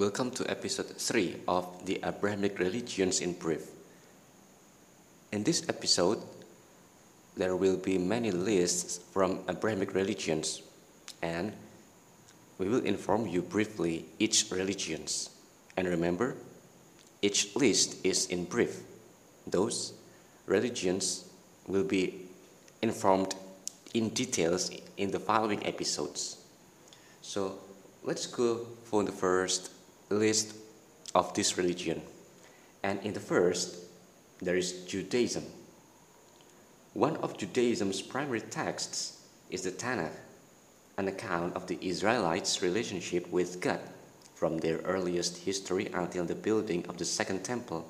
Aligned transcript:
Welcome 0.00 0.30
to 0.30 0.50
episode 0.50 0.96
3 0.96 1.42
of 1.46 1.84
the 1.84 2.00
Abrahamic 2.02 2.58
Religions 2.58 3.20
in 3.20 3.34
Brief. 3.34 3.68
In 5.30 5.44
this 5.44 5.68
episode, 5.68 6.22
there 7.36 7.54
will 7.54 7.76
be 7.76 7.98
many 7.98 8.30
lists 8.30 8.96
from 9.12 9.40
Abrahamic 9.46 9.92
religions 9.92 10.62
and 11.20 11.52
we 12.56 12.70
will 12.70 12.80
inform 12.80 13.26
you 13.26 13.42
briefly 13.42 14.06
each 14.18 14.50
religions. 14.50 15.28
And 15.76 15.86
remember, 15.86 16.34
each 17.20 17.54
list 17.54 18.02
is 18.02 18.24
in 18.24 18.46
brief. 18.46 18.80
Those 19.46 19.92
religions 20.46 21.28
will 21.66 21.84
be 21.84 22.22
informed 22.80 23.34
in 23.92 24.08
details 24.08 24.70
in 24.96 25.10
the 25.10 25.20
following 25.20 25.66
episodes. 25.66 26.38
So 27.20 27.58
let's 28.02 28.24
go 28.24 28.64
for 28.84 29.04
the 29.04 29.12
first 29.12 29.72
list 30.14 30.54
of 31.14 31.32
this 31.34 31.56
religion. 31.56 32.02
And 32.82 33.00
in 33.02 33.12
the 33.12 33.20
first, 33.20 33.76
there 34.40 34.56
is 34.56 34.84
Judaism. 34.84 35.44
One 36.94 37.16
of 37.18 37.38
Judaism's 37.38 38.02
primary 38.02 38.40
texts 38.40 39.24
is 39.50 39.62
the 39.62 39.70
Tanakh, 39.70 40.16
an 40.96 41.08
account 41.08 41.54
of 41.54 41.66
the 41.66 41.78
Israelites' 41.80 42.62
relationship 42.62 43.30
with 43.30 43.60
God 43.60 43.80
from 44.34 44.58
their 44.58 44.78
earliest 44.78 45.36
history 45.38 45.90
until 45.92 46.24
the 46.24 46.34
building 46.34 46.84
of 46.88 46.96
the 46.96 47.04
Second 47.04 47.44
Temple, 47.44 47.86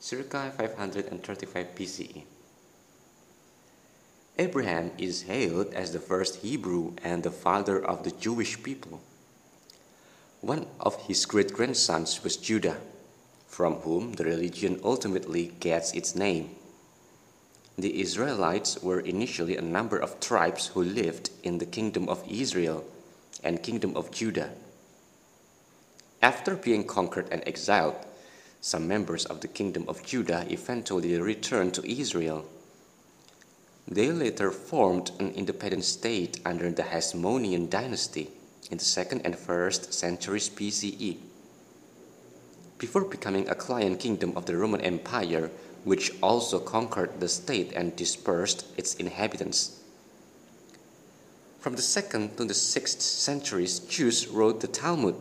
circa 0.00 0.52
535 0.56 1.66
BCE. 1.74 2.22
Abraham 4.38 4.92
is 4.96 5.22
hailed 5.22 5.74
as 5.74 5.92
the 5.92 5.98
first 5.98 6.36
Hebrew 6.36 6.94
and 7.02 7.22
the 7.22 7.30
father 7.30 7.84
of 7.84 8.04
the 8.04 8.12
Jewish 8.12 8.62
people. 8.62 9.00
One 10.42 10.66
of 10.80 10.96
his 11.06 11.24
great 11.24 11.52
grandsons 11.52 12.24
was 12.24 12.36
Judah, 12.36 12.78
from 13.46 13.74
whom 13.74 14.14
the 14.14 14.24
religion 14.24 14.80
ultimately 14.82 15.52
gets 15.60 15.92
its 15.92 16.16
name. 16.16 16.56
The 17.78 18.00
Israelites 18.00 18.82
were 18.82 18.98
initially 18.98 19.56
a 19.56 19.62
number 19.62 19.96
of 19.96 20.18
tribes 20.18 20.66
who 20.66 20.82
lived 20.82 21.30
in 21.44 21.58
the 21.58 21.64
kingdom 21.64 22.08
of 22.08 22.24
Israel 22.28 22.84
and 23.44 23.62
kingdom 23.62 23.96
of 23.96 24.10
Judah. 24.10 24.50
After 26.20 26.56
being 26.56 26.88
conquered 26.88 27.28
and 27.30 27.46
exiled, 27.46 28.04
some 28.60 28.88
members 28.88 29.24
of 29.26 29.42
the 29.42 29.48
kingdom 29.48 29.84
of 29.86 30.04
Judah 30.04 30.44
eventually 30.50 31.20
returned 31.20 31.74
to 31.74 31.88
Israel. 31.88 32.46
They 33.86 34.10
later 34.10 34.50
formed 34.50 35.12
an 35.20 35.30
independent 35.34 35.84
state 35.84 36.40
under 36.44 36.72
the 36.72 36.82
Hasmonean 36.82 37.70
dynasty 37.70 38.32
in 38.72 38.78
the 38.78 38.84
second 38.84 39.20
and 39.22 39.36
first 39.36 39.92
centuries 39.92 40.48
BCE. 40.48 41.18
Before 42.78 43.04
becoming 43.04 43.46
a 43.46 43.54
client 43.54 44.00
kingdom 44.00 44.32
of 44.34 44.46
the 44.46 44.56
Roman 44.56 44.80
Empire, 44.80 45.50
which 45.84 46.10
also 46.22 46.58
conquered 46.58 47.20
the 47.20 47.28
state 47.28 47.72
and 47.74 47.94
dispersed 47.94 48.64
its 48.78 48.94
inhabitants. 48.94 49.78
From 51.60 51.76
the 51.76 51.82
second 51.82 52.38
to 52.38 52.46
the 52.46 52.54
sixth 52.54 53.02
centuries, 53.02 53.78
Jews 53.78 54.26
wrote 54.26 54.62
the 54.62 54.68
Talmud, 54.68 55.16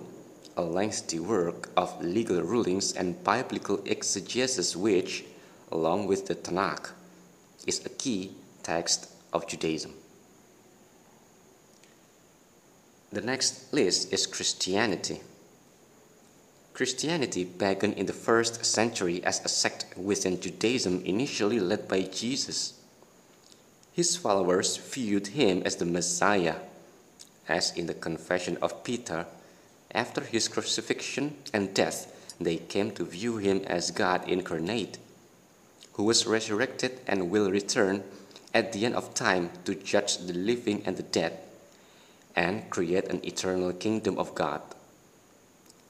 a 0.55 0.63
lengthy 0.63 1.19
work 1.19 1.69
of 1.75 2.01
legal 2.01 2.41
rulings 2.41 2.93
and 2.93 3.21
biblical 3.21 3.81
exegesis, 3.85 4.77
which, 4.77 5.25
along 5.71 6.07
with 6.07 6.27
the 6.27 6.35
Tanakh, 6.35 6.91
is 7.67 7.85
a 7.85 7.89
key 7.89 8.31
text 8.63 9.11
of 9.33 9.45
Judaism. 9.45 10.00
The 13.13 13.19
next 13.19 13.73
list 13.73 14.13
is 14.13 14.25
Christianity. 14.25 15.19
Christianity 16.73 17.43
began 17.43 17.91
in 17.91 18.05
the 18.05 18.13
first 18.13 18.63
century 18.63 19.21
as 19.25 19.43
a 19.43 19.49
sect 19.49 19.97
within 19.97 20.39
Judaism, 20.39 21.03
initially 21.03 21.59
led 21.59 21.89
by 21.89 22.03
Jesus. 22.03 22.79
His 23.91 24.15
followers 24.15 24.77
viewed 24.77 25.27
him 25.27 25.61
as 25.65 25.75
the 25.75 25.85
Messiah, 25.85 26.55
as 27.49 27.75
in 27.75 27.87
the 27.87 27.93
Confession 27.93 28.57
of 28.61 28.81
Peter. 28.85 29.25
After 29.93 30.21
his 30.21 30.47
crucifixion 30.47 31.35
and 31.53 31.73
death, 31.73 32.33
they 32.39 32.55
came 32.55 32.91
to 32.91 33.03
view 33.03 33.35
him 33.35 33.61
as 33.67 33.91
God 33.91 34.25
incarnate, 34.29 34.99
who 35.93 36.03
was 36.03 36.25
resurrected 36.25 37.01
and 37.07 37.29
will 37.29 37.51
return 37.51 38.05
at 38.53 38.71
the 38.71 38.85
end 38.85 38.95
of 38.95 39.13
time 39.13 39.49
to 39.65 39.75
judge 39.75 40.17
the 40.19 40.33
living 40.33 40.83
and 40.85 40.95
the 40.95 41.03
dead 41.03 41.37
and 42.35 42.69
create 42.69 43.07
an 43.07 43.25
eternal 43.25 43.73
kingdom 43.73 44.17
of 44.17 44.35
God. 44.35 44.61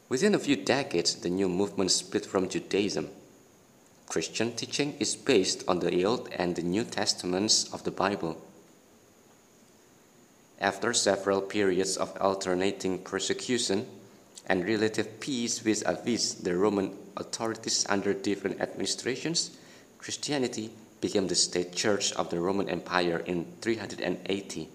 Within 0.10 0.36
a 0.36 0.40
few 0.40 0.56
decades, 0.56 1.16
the 1.16 1.30
new 1.30 1.48
movement 1.48 1.92
split 1.92 2.26
from 2.26 2.50
Judaism. 2.50 3.10
Christian 4.08 4.54
teaching 4.54 4.96
is 5.00 5.16
based 5.16 5.64
on 5.68 5.80
the 5.80 6.04
Old 6.04 6.28
and 6.34 6.56
the 6.56 6.64
New 6.64 6.84
Testaments 6.84 7.74
of 7.74 7.84
the 7.86 7.92
Bible. 7.92 8.36
After 10.60 10.94
several 10.94 11.42
periods 11.42 11.96
of 11.96 12.18
alternating 12.20 13.00
persecution 13.00 13.88
and 14.48 14.66
relative 14.66 15.22
peace 15.22 15.60
vis 15.60 15.82
a 15.86 15.96
vis 15.96 16.34
the 16.34 16.58
Roman 16.58 16.92
authorities 17.16 17.86
under 17.88 18.14
different 18.14 18.60
administrations, 18.60 19.58
Christianity 19.98 20.72
became 21.00 21.28
the 21.28 21.36
state 21.36 21.74
church 21.74 22.12
of 22.14 22.30
the 22.30 22.40
Roman 22.40 22.70
Empire 22.70 23.24
in 23.26 23.46
380 23.62 24.70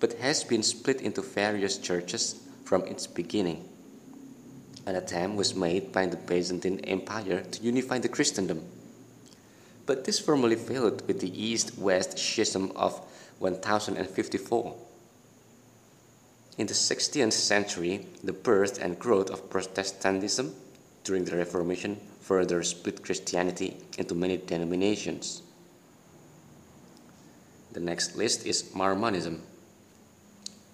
but 0.00 0.14
has 0.14 0.42
been 0.42 0.62
split 0.62 1.00
into 1.00 1.22
various 1.22 1.78
churches 1.78 2.40
from 2.64 2.82
its 2.86 3.06
beginning. 3.06 3.68
An 4.86 4.96
attempt 4.96 5.36
was 5.36 5.54
made 5.54 5.92
by 5.92 6.06
the 6.06 6.16
Byzantine 6.16 6.80
Empire 6.80 7.42
to 7.42 7.62
unify 7.62 7.98
the 7.98 8.08
Christendom, 8.08 8.64
but 9.86 10.04
this 10.04 10.18
formally 10.18 10.56
failed 10.56 11.06
with 11.06 11.20
the 11.20 11.30
East 11.30 11.78
West 11.78 12.18
Schism 12.18 12.72
of 12.74 12.98
1054. 13.38 14.76
In 16.58 16.66
the 16.66 16.74
16th 16.74 17.32
century, 17.32 18.06
the 18.24 18.32
birth 18.32 18.82
and 18.82 18.98
growth 18.98 19.30
of 19.30 19.48
Protestantism 19.50 20.54
during 21.04 21.24
the 21.24 21.36
Reformation 21.36 22.00
further 22.20 22.62
split 22.62 23.02
Christianity 23.02 23.76
into 23.98 24.14
many 24.14 24.36
denominations. 24.36 25.42
The 27.72 27.80
next 27.80 28.16
list 28.16 28.46
is 28.46 28.74
Mormonism. 28.74 29.42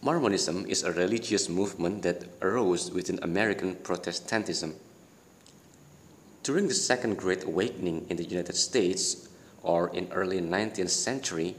Mormonism 0.06 0.66
is 0.68 0.84
a 0.84 0.92
religious 0.92 1.48
movement 1.48 2.02
that 2.02 2.26
arose 2.40 2.92
within 2.92 3.18
American 3.22 3.74
Protestantism. 3.74 4.76
During 6.44 6.68
the 6.68 6.74
Second 6.74 7.18
Great 7.18 7.42
Awakening 7.42 8.06
in 8.08 8.16
the 8.16 8.22
United 8.22 8.54
States, 8.54 9.28
or 9.64 9.88
in 9.88 10.06
early 10.12 10.40
19th 10.40 10.90
century, 10.90 11.56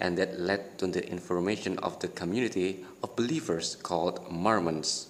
and 0.00 0.16
that 0.16 0.40
led 0.40 0.78
to 0.78 0.86
the 0.86 1.06
information 1.06 1.78
of 1.80 2.00
the 2.00 2.08
community 2.08 2.86
of 3.02 3.14
believers 3.16 3.76
called 3.76 4.32
Mormons, 4.32 5.08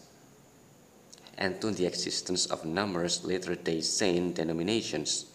and 1.39 1.61
to 1.61 1.71
the 1.71 1.87
existence 1.87 2.47
of 2.47 2.65
numerous 2.65 3.23
Latter-day 3.23 3.83
Saint 3.83 4.35
denominations. 4.35 5.27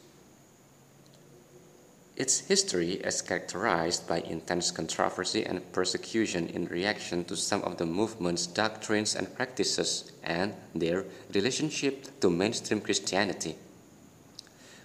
Its 2.16 2.41
history 2.41 2.94
is 2.94 3.24
characterized 3.24 4.07
by 4.07 4.19
intense 4.19 4.69
controversy 4.69 5.44
and 5.44 5.72
persecution 5.72 6.47
in 6.47 6.66
reaction 6.68 7.25
to 7.25 7.35
some 7.35 7.63
of 7.63 7.78
the 7.78 7.85
movement's 7.85 8.46
doctrines 8.46 9.16
and 9.16 9.34
practices 9.35 10.12
and 10.24 10.53
their 10.75 11.06
relationship 11.34 12.19
to 12.19 12.29
mainstream 12.29 12.81
Christianity. 12.81 13.56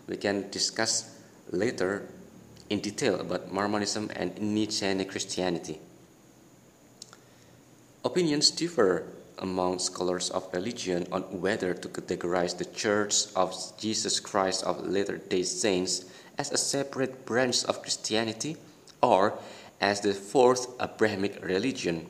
We 0.06 0.16
can 0.16 0.48
discuss 0.48 1.20
later 1.50 2.08
in 2.70 2.80
detail 2.80 3.20
about 3.20 3.52
Mormonism 3.52 4.10
and 4.16 4.40
Nicene 4.40 5.04
Christianity. 5.04 5.80
Opinions 8.04 8.50
differ 8.50 9.04
among 9.36 9.78
scholars 9.78 10.30
of 10.30 10.48
religion 10.52 11.06
on 11.12 11.22
whether 11.42 11.74
to 11.74 11.88
categorize 11.88 12.56
the 12.56 12.64
Church 12.64 13.26
of 13.36 13.54
Jesus 13.78 14.18
Christ 14.18 14.64
of 14.64 14.86
Latter 14.86 15.18
day 15.18 15.42
Saints 15.42 16.06
as 16.38 16.52
a 16.52 16.56
separate 16.56 17.26
branch 17.26 17.64
of 17.64 17.82
Christianity 17.82 18.56
or 19.02 19.38
as 19.80 20.00
the 20.00 20.14
fourth 20.14 20.68
Abrahamic 20.80 21.44
religion, 21.44 22.06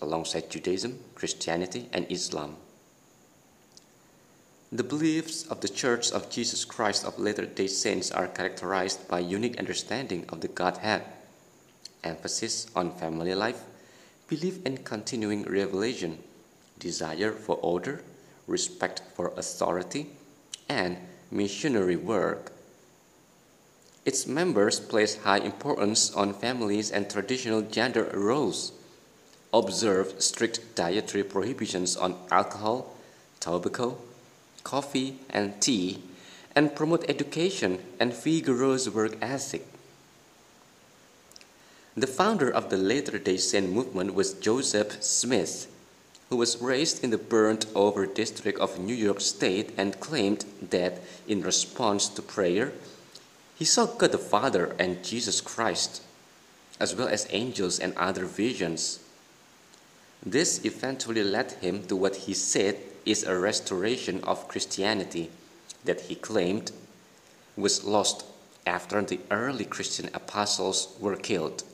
alongside 0.00 0.50
Judaism, 0.50 0.98
Christianity, 1.14 1.88
and 1.92 2.06
Islam. 2.10 2.56
The 4.72 4.82
beliefs 4.82 5.46
of 5.46 5.60
the 5.60 5.68
Church 5.68 6.10
of 6.12 6.30
Jesus 6.30 6.64
Christ 6.64 7.04
of 7.04 7.18
Latter 7.18 7.44
day 7.44 7.66
Saints 7.66 8.10
are 8.10 8.26
characterized 8.26 9.06
by 9.06 9.18
unique 9.20 9.58
understanding 9.58 10.24
of 10.30 10.40
the 10.40 10.48
Godhead, 10.48 11.04
emphasis 12.02 12.66
on 12.74 12.96
family 12.96 13.34
life, 13.34 13.64
belief 14.28 14.64
in 14.64 14.78
continuing 14.78 15.42
revelation, 15.42 16.18
desire 16.78 17.32
for 17.32 17.56
order, 17.56 18.02
respect 18.46 19.02
for 19.14 19.28
authority, 19.36 20.06
and 20.68 20.96
missionary 21.30 21.96
work. 21.96 22.50
Its 24.04 24.26
members 24.26 24.80
place 24.80 25.18
high 25.18 25.38
importance 25.38 26.12
on 26.14 26.34
families 26.34 26.90
and 26.90 27.08
traditional 27.08 27.62
gender 27.62 28.10
roles, 28.14 28.72
observe 29.54 30.20
strict 30.20 30.74
dietary 30.74 31.22
prohibitions 31.22 31.96
on 31.96 32.16
alcohol, 32.30 32.96
tobacco, 33.38 33.96
coffee, 34.64 35.18
and 35.30 35.60
tea, 35.60 36.02
and 36.56 36.74
promote 36.74 37.08
education 37.08 37.78
and 38.00 38.12
vigorous 38.12 38.88
work 38.88 39.16
ethic. 39.22 39.66
The 41.96 42.06
founder 42.06 42.50
of 42.50 42.70
the 42.70 42.78
Latter 42.78 43.18
day 43.18 43.36
Saint 43.36 43.70
movement 43.70 44.14
was 44.14 44.32
Joseph 44.34 45.02
Smith, 45.02 45.70
who 46.30 46.36
was 46.36 46.60
raised 46.60 47.04
in 47.04 47.10
the 47.10 47.18
burnt 47.18 47.66
over 47.74 48.06
district 48.06 48.58
of 48.58 48.78
New 48.78 48.94
York 48.94 49.20
State 49.20 49.70
and 49.76 50.00
claimed 50.00 50.46
that 50.70 51.00
in 51.28 51.42
response 51.42 52.08
to 52.08 52.22
prayer, 52.22 52.72
he 53.56 53.64
saw 53.64 53.86
God 53.86 54.12
the 54.12 54.18
Father 54.18 54.74
and 54.78 55.04
Jesus 55.04 55.40
Christ, 55.40 56.02
as 56.80 56.94
well 56.94 57.08
as 57.08 57.26
angels 57.30 57.78
and 57.78 57.94
other 57.96 58.24
visions. 58.24 59.00
This 60.24 60.64
eventually 60.64 61.22
led 61.22 61.52
him 61.52 61.86
to 61.86 61.96
what 61.96 62.16
he 62.16 62.34
said 62.34 62.78
is 63.04 63.24
a 63.24 63.36
restoration 63.36 64.22
of 64.24 64.48
Christianity 64.48 65.30
that 65.84 66.02
he 66.02 66.14
claimed 66.14 66.72
was 67.56 67.84
lost 67.84 68.24
after 68.66 69.02
the 69.02 69.20
early 69.30 69.64
Christian 69.64 70.08
apostles 70.14 70.96
were 71.00 71.16
killed. 71.16 71.64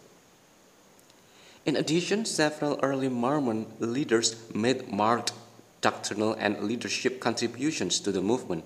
In 1.66 1.76
addition, 1.76 2.24
several 2.24 2.80
early 2.82 3.08
Mormon 3.08 3.66
leaders 3.78 4.36
made 4.54 4.90
marked 4.90 5.32
doctrinal 5.80 6.32
and 6.32 6.62
leadership 6.62 7.20
contributions 7.20 8.00
to 8.00 8.10
the 8.10 8.22
movement, 8.22 8.64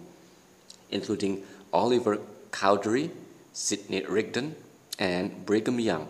including 0.90 1.42
Oliver 1.72 2.18
Cowdery, 2.52 3.10
Sidney 3.52 4.04
Rigdon, 4.04 4.54
and 4.98 5.44
Brigham 5.44 5.80
Young. 5.80 6.06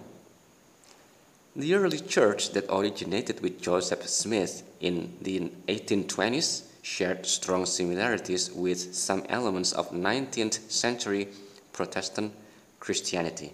The 1.57 1.75
early 1.75 2.01
church 2.01 2.51
that 2.53 2.71
originated 2.71 3.41
with 3.41 3.63
Joseph 3.63 4.07
Smith 4.09 4.63
in 4.81 5.17
the 5.23 5.51
1820s 5.69 6.65
shared 6.83 7.25
strong 7.25 7.65
similarities 7.65 8.51
with 8.51 8.95
some 8.95 9.25
elements 9.31 9.73
of 9.73 9.91
19th 9.91 10.71
century 10.71 11.29
Protestant 11.73 12.35
Christianity 12.81 13.53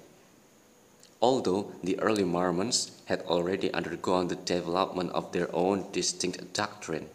although 1.20 1.72
the 1.82 1.98
early 2.00 2.24
Mormons 2.24 2.92
had 3.06 3.22
already 3.22 3.72
undergone 3.74 4.28
the 4.28 4.36
development 4.36 5.10
of 5.12 5.32
their 5.32 5.54
own 5.54 5.86
distinct 5.92 6.52
doctrine. 6.52 7.08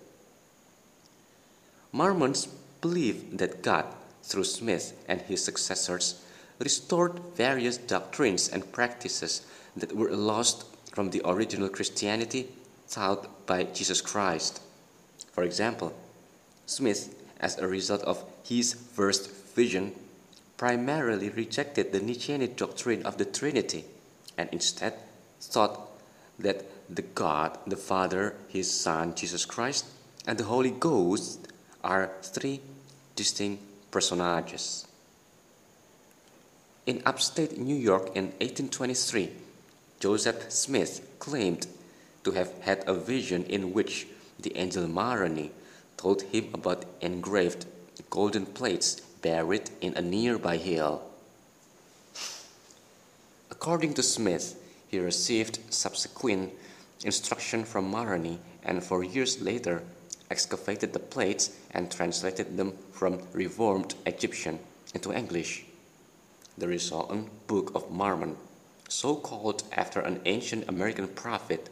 Mormons 1.91 2.47
believed 2.81 3.37
that 3.37 3.61
God, 3.61 3.85
through 4.23 4.45
Smith 4.45 4.93
and 5.07 5.21
his 5.21 5.43
successors, 5.43 6.21
restored 6.59 7.19
various 7.35 7.77
doctrines 7.77 8.49
and 8.49 8.71
practices 8.71 9.45
that 9.75 9.95
were 9.95 10.11
lost 10.11 10.65
from 10.91 11.09
the 11.09 11.21
original 11.25 11.69
Christianity 11.69 12.47
taught 12.89 13.45
by 13.45 13.63
Jesus 13.63 14.01
Christ. 14.01 14.61
For 15.31 15.43
example, 15.43 15.93
Smith, 16.65 17.15
as 17.39 17.57
a 17.57 17.67
result 17.67 18.01
of 18.03 18.23
his 18.43 18.73
first 18.73 19.29
vision, 19.55 19.93
primarily 20.57 21.29
rejected 21.29 21.91
the 21.91 21.99
Nichianic 21.99 22.55
doctrine 22.55 23.03
of 23.03 23.17
the 23.17 23.25
Trinity 23.25 23.85
and 24.37 24.49
instead 24.51 24.93
thought 25.41 25.89
that 26.39 26.65
the 26.89 27.01
God, 27.01 27.57
the 27.67 27.75
Father, 27.75 28.35
His 28.47 28.71
Son, 28.71 29.15
Jesus 29.15 29.45
Christ, 29.45 29.85
and 30.25 30.37
the 30.37 30.45
Holy 30.45 30.71
Ghost 30.71 31.47
are 31.83 32.11
three 32.21 32.61
distinct 33.15 33.61
personages. 33.94 34.88
In 36.88 37.04
upstate 37.06 37.57
New 37.57 37.75
York 37.75 38.07
in 38.16 38.25
1823, 38.42 39.30
Joseph 40.00 40.51
Smith 40.51 41.07
claimed 41.19 41.68
to 42.24 42.31
have 42.31 42.51
had 42.62 42.84
a 42.88 42.94
vision 42.94 43.44
in 43.44 43.72
which 43.72 44.07
the 44.40 44.57
angel 44.57 44.88
Moroni 44.88 45.51
told 45.95 46.24
him 46.24 46.50
about 46.54 46.86
engraved 47.01 47.66
golden 48.10 48.45
plates 48.48 49.00
buried 49.22 49.69
in 49.80 49.94
a 49.95 50.01
nearby 50.01 50.57
hill. 50.57 51.04
According 53.51 53.94
to 53.94 54.04
Smith, 54.04 54.60
he 54.90 55.00
received 55.00 55.60
subsequent 55.69 56.51
instruction 57.06 57.63
from 57.63 57.90
Moroni 57.90 58.40
and 58.63 58.84
for 58.84 59.04
years 59.04 59.42
later 59.42 59.84
excavated 60.33 60.94
the 60.94 61.07
plates 61.13 61.51
and 61.75 61.91
translated 61.91 62.57
them 62.57 62.74
from 62.91 63.21
reformed 63.33 63.94
Egyptian 64.07 64.57
into 64.95 65.13
English. 65.13 65.51
The 66.57 66.68
resultant 66.68 67.30
Book 67.45 67.71
of 67.75 67.91
Mormon, 67.91 68.35
so 68.89 69.15
called 69.15 69.62
after 69.71 70.00
an 70.01 70.21
ancient 70.25 70.63
American 70.68 71.07
prophet 71.07 71.69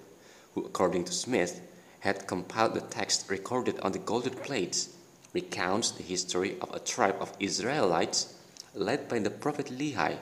who, 0.54 0.63
according 0.63 1.06
to 1.06 1.12
Smith, 1.12 1.60
had 2.02 2.28
compiled 2.28 2.75
the 2.75 2.81
text 2.81 3.31
recorded 3.31 3.80
on 3.80 3.94
the 3.94 4.06
golden 4.12 4.36
plates, 4.48 4.90
recounts 5.34 5.90
the 5.90 6.04
history 6.04 6.52
of 6.62 6.69
a 6.72 6.86
tribe 6.94 7.18
of 7.19 7.34
Israelites 7.40 8.36
led 8.75 9.10
by 9.10 9.18
the 9.18 9.38
prophet 9.44 9.68
Lehi 9.80 10.18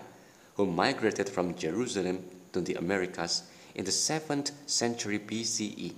who 0.55 0.65
migrated 0.65 1.27
from 1.27 1.55
Jerusalem 1.55 2.23
to 2.53 2.61
the 2.61 2.75
Americas 2.75 3.43
in 3.75 3.83
the 3.83 3.91
7th 3.91 4.51
century 4.65 5.19
BCE. 5.19 5.93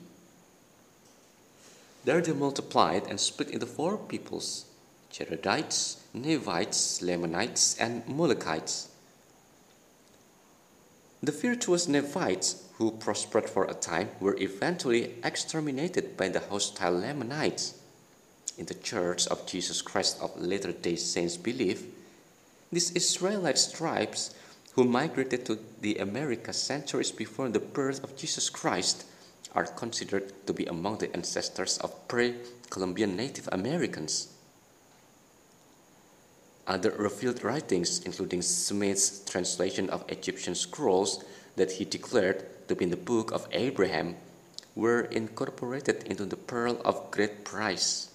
There 2.04 2.22
they 2.22 2.34
multiplied 2.34 3.08
and 3.08 3.20
split 3.20 3.52
into 3.52 3.66
four 3.66 3.98
peoples 3.98 4.66
Jaredites, 5.12 5.98
Nephites, 6.14 7.02
Lamanites, 7.02 7.78
and 7.80 8.04
Mulekites. 8.08 8.88
The 11.22 11.32
virtuous 11.32 11.88
Nephites, 11.88 12.64
who 12.78 12.92
prospered 12.92 13.50
for 13.50 13.66
a 13.66 13.76
time, 13.76 14.10
were 14.20 14.38
eventually 14.40 15.16
exterminated 15.24 16.18
by 16.18 16.30
the 16.30 16.40
hostile 16.40 16.94
Lamanites. 16.94 17.76
In 18.58 18.66
the 18.66 18.74
Church 18.74 19.28
of 19.28 19.46
Jesus 19.46 19.82
Christ 19.82 20.18
of 20.22 20.40
Latter 20.42 20.72
day 20.72 20.96
Saints 20.96 21.38
believe, 21.38 21.86
these 22.72 22.92
Israelite 22.92 23.70
tribes 23.74 24.34
who 24.74 24.84
migrated 24.86 25.46
to 25.46 25.60
the 25.82 25.98
Americas 25.98 26.58
centuries 26.58 27.12
before 27.12 27.50
the 27.50 27.60
birth 27.60 28.04
of 28.04 28.16
Jesus 28.18 28.50
Christ 28.50 29.06
are 29.54 29.66
considered 29.66 30.34
to 30.48 30.54
be 30.54 30.66
among 30.66 30.98
the 31.00 31.14
ancestors 31.14 31.78
of 31.80 32.08
pre 32.08 32.36
Columbian 32.70 33.16
Native 33.16 33.50
Americans. 33.52 34.30
Other 36.68 36.92
revealed 36.92 37.44
writings, 37.44 38.00
including 38.06 38.42
Smith's 38.42 39.26
translation 39.26 39.90
of 39.90 40.06
Egyptian 40.08 40.56
scrolls 40.56 41.24
that 41.56 41.74
he 41.74 41.86
declared 41.86 42.46
to 42.68 42.76
be 42.76 42.86
in 42.86 42.92
the 42.92 42.98
Book 42.98 43.32
of 43.32 43.48
Abraham, 43.52 44.16
were 44.76 45.02
incorporated 45.02 46.04
into 46.04 46.26
the 46.26 46.38
Pearl 46.38 46.80
of 46.86 47.12
Great 47.12 47.44
Price. 47.44 48.10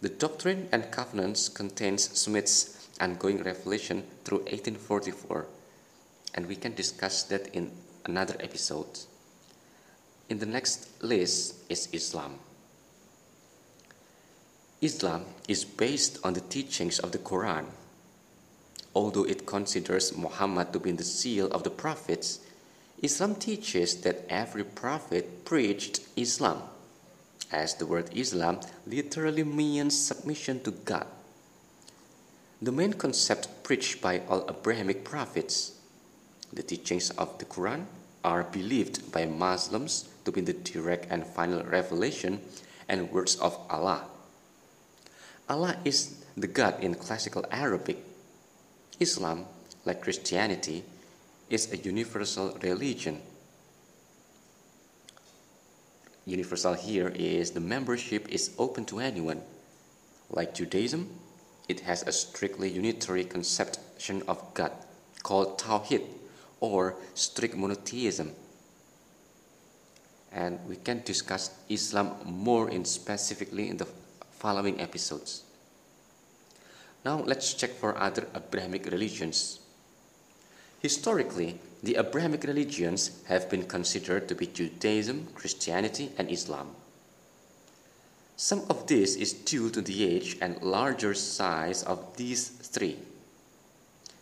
The 0.00 0.10
Doctrine 0.10 0.68
and 0.70 0.92
Covenants 0.92 1.48
contains 1.48 2.10
Smith's 2.16 2.88
ongoing 3.00 3.42
revelation 3.42 4.04
through 4.24 4.44
1844, 4.46 5.46
and 6.34 6.46
we 6.46 6.56
can 6.56 6.74
discuss 6.74 7.24
that 7.24 7.48
in 7.54 7.72
another 8.04 8.36
episode. 8.38 9.00
In 10.28 10.38
the 10.38 10.46
next 10.46 11.02
list 11.02 11.56
is 11.68 11.88
Islam. 11.92 12.38
Islam 14.80 15.24
is 15.48 15.64
based 15.64 16.18
on 16.24 16.32
the 16.32 16.40
teachings 16.40 16.98
of 16.98 17.12
the 17.12 17.18
Quran. 17.18 17.66
Although 18.94 19.24
it 19.24 19.44
considers 19.44 20.16
Muhammad 20.16 20.72
to 20.72 20.78
be 20.78 20.92
the 20.92 21.04
seal 21.04 21.48
of 21.48 21.62
the 21.62 21.70
prophets, 21.70 22.40
Islam 23.02 23.34
teaches 23.34 24.00
that 24.00 24.24
every 24.30 24.64
prophet 24.64 25.44
preached 25.44 26.00
Islam, 26.16 26.62
as 27.52 27.74
the 27.74 27.86
word 27.86 28.08
Islam 28.16 28.60
literally 28.86 29.44
means 29.44 29.98
submission 29.98 30.60
to 30.62 30.70
God. 30.70 31.06
The 32.62 32.72
main 32.72 32.94
concept 32.94 33.48
preached 33.62 34.00
by 34.00 34.22
all 34.28 34.48
Abrahamic 34.48 35.04
prophets, 35.04 35.72
the 36.50 36.62
teachings 36.62 37.10
of 37.10 37.36
the 37.38 37.44
Quran, 37.44 37.84
are 38.24 38.44
believed 38.44 39.12
by 39.12 39.26
Muslims 39.26 40.08
to 40.24 40.32
be 40.32 40.40
the 40.40 40.52
direct 40.52 41.06
and 41.10 41.26
final 41.26 41.62
revelation 41.62 42.40
and 42.88 43.10
words 43.10 43.36
of 43.36 43.58
Allah. 43.70 44.04
Allah 45.48 45.76
is 45.84 46.24
the 46.36 46.46
God 46.46 46.82
in 46.82 46.94
classical 46.94 47.44
Arabic. 47.50 47.98
Islam, 49.00 49.46
like 49.84 50.00
Christianity, 50.00 50.84
is 51.50 51.72
a 51.72 51.76
universal 51.76 52.56
religion. 52.62 53.20
Universal 56.26 56.74
here 56.74 57.12
is 57.14 57.50
the 57.50 57.60
membership 57.60 58.26
is 58.30 58.54
open 58.58 58.84
to 58.86 59.00
anyone. 59.00 59.42
Like 60.30 60.54
Judaism, 60.54 61.10
it 61.68 61.80
has 61.80 62.02
a 62.02 62.12
strictly 62.12 62.70
unitary 62.70 63.24
conception 63.24 64.22
of 64.26 64.42
God 64.54 64.72
called 65.22 65.58
Tawhid 65.58 66.02
or 66.60 66.96
strict 67.14 67.56
monotheism. 67.56 68.32
And 70.34 70.58
we 70.68 70.76
can 70.76 71.00
discuss 71.04 71.50
Islam 71.68 72.16
more 72.24 72.68
in 72.68 72.84
specifically 72.84 73.70
in 73.70 73.76
the 73.76 73.86
following 74.32 74.80
episodes. 74.80 75.44
Now 77.04 77.20
let's 77.20 77.54
check 77.54 77.70
for 77.70 77.96
other 77.96 78.26
Abrahamic 78.34 78.86
religions. 78.86 79.60
Historically, 80.80 81.60
the 81.82 81.96
Abrahamic 81.96 82.44
religions 82.44 83.22
have 83.26 83.48
been 83.48 83.64
considered 83.64 84.28
to 84.28 84.34
be 84.34 84.46
Judaism, 84.48 85.28
Christianity, 85.34 86.10
and 86.18 86.30
Islam. 86.30 86.74
Some 88.36 88.64
of 88.68 88.86
this 88.86 89.14
is 89.14 89.32
due 89.32 89.70
to 89.70 89.80
the 89.80 90.04
age 90.04 90.36
and 90.40 90.60
larger 90.60 91.14
size 91.14 91.84
of 91.84 92.16
these 92.16 92.48
three. 92.48 92.98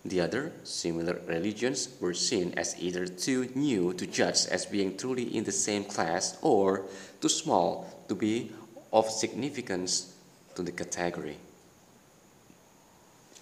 The 0.05 0.21
other 0.21 0.53
similar 0.65 1.21
religions 1.27 1.89
were 2.01 2.15
seen 2.15 2.55
as 2.57 2.75
either 2.79 3.07
too 3.07 3.49
new 3.55 3.93
to 3.95 4.07
judge 4.07 4.47
as 4.51 4.67
being 4.67 4.97
truly 4.97 5.37
in 5.37 5.45
the 5.45 5.53
same 5.53 5.85
class 5.85 6.37
or 6.43 6.87
too 7.21 7.29
small 7.29 8.05
to 8.09 8.15
be 8.15 8.51
of 8.93 9.09
significance 9.09 10.15
to 10.57 10.63
the 10.63 10.73
category. 10.73 11.39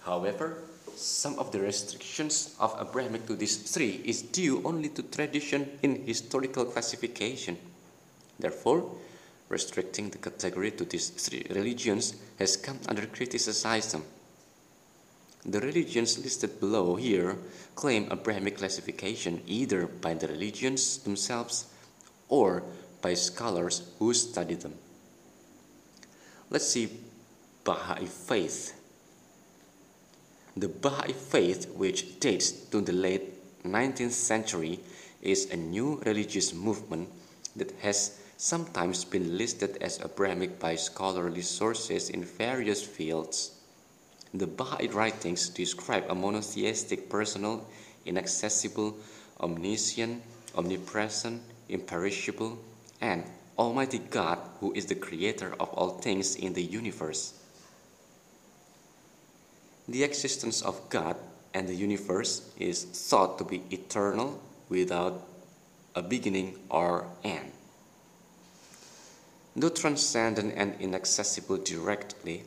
However, 0.01 0.57
some 0.95 1.39
of 1.39 1.51
the 1.51 1.59
restrictions 1.59 2.55
of 2.59 2.77
Abrahamic 2.79 3.25
to 3.25 3.35
these 3.35 3.57
three 3.57 4.01
is 4.05 4.21
due 4.21 4.61
only 4.63 4.89
to 4.89 5.01
tradition 5.03 5.79
in 5.81 6.05
historical 6.05 6.65
classification. 6.65 7.57
Therefore, 8.39 8.89
restricting 9.49 10.09
the 10.09 10.17
category 10.17 10.71
to 10.71 10.85
these 10.85 11.09
three 11.09 11.45
religions 11.49 12.15
has 12.37 12.55
come 12.55 12.79
under 12.87 13.05
criticism. 13.07 14.03
The 15.45 15.59
religions 15.59 16.19
listed 16.19 16.59
below 16.59 16.95
here 16.95 17.37
claim 17.75 18.07
Abrahamic 18.11 18.57
classification 18.57 19.41
either 19.47 19.87
by 19.87 20.13
the 20.13 20.27
religions 20.27 20.99
themselves 20.99 21.65
or 22.29 22.63
by 23.01 23.15
scholars 23.15 23.81
who 23.97 24.13
study 24.13 24.53
them. 24.53 24.75
Let's 26.51 26.67
see 26.67 26.89
Baha'i 27.63 28.05
faith. 28.05 28.77
The 30.55 30.67
Baha'i 30.67 31.13
faith, 31.13 31.69
which 31.75 32.19
dates 32.19 32.51
to 32.51 32.81
the 32.81 32.91
late 32.93 33.63
19th 33.63 34.11
century, 34.11 34.79
is 35.21 35.49
a 35.49 35.55
new 35.55 36.01
religious 36.05 36.53
movement 36.53 37.09
that 37.55 37.71
has 37.81 38.19
sometimes 38.37 39.05
been 39.05 39.37
listed 39.37 39.77
as 39.81 39.99
Abrahamic 40.01 40.59
by 40.59 40.75
scholarly 40.75 41.41
sources 41.41 42.09
in 42.09 42.23
various 42.23 42.83
fields. 42.83 43.60
The 44.33 44.47
Baha'i 44.47 44.87
writings 44.87 45.49
describe 45.49 46.05
a 46.09 46.15
monotheistic, 46.15 47.09
personal, 47.09 47.67
inaccessible, 48.05 48.95
omniscient, 49.39 50.23
omnipresent, 50.55 51.41
imperishable, 51.67 52.57
and 53.01 53.25
Almighty 53.57 53.99
God 53.99 54.39
who 54.59 54.71
is 54.73 54.85
the 54.85 54.95
creator 54.95 55.53
of 55.59 55.69
all 55.69 55.99
things 55.99 56.35
in 56.35 56.53
the 56.53 56.63
universe. 56.63 57.33
The 59.87 60.03
existence 60.03 60.61
of 60.61 60.89
God 60.89 61.17
and 61.53 61.67
the 61.67 61.75
universe 61.75 62.49
is 62.57 62.85
thought 62.85 63.37
to 63.39 63.43
be 63.43 63.63
eternal 63.69 64.41
without 64.69 65.27
a 65.93 66.01
beginning 66.01 66.57
or 66.69 67.07
end. 67.23 67.51
Though 69.55 69.69
transcendent 69.69 70.53
and 70.55 70.79
inaccessible 70.79 71.57
directly, 71.57 72.43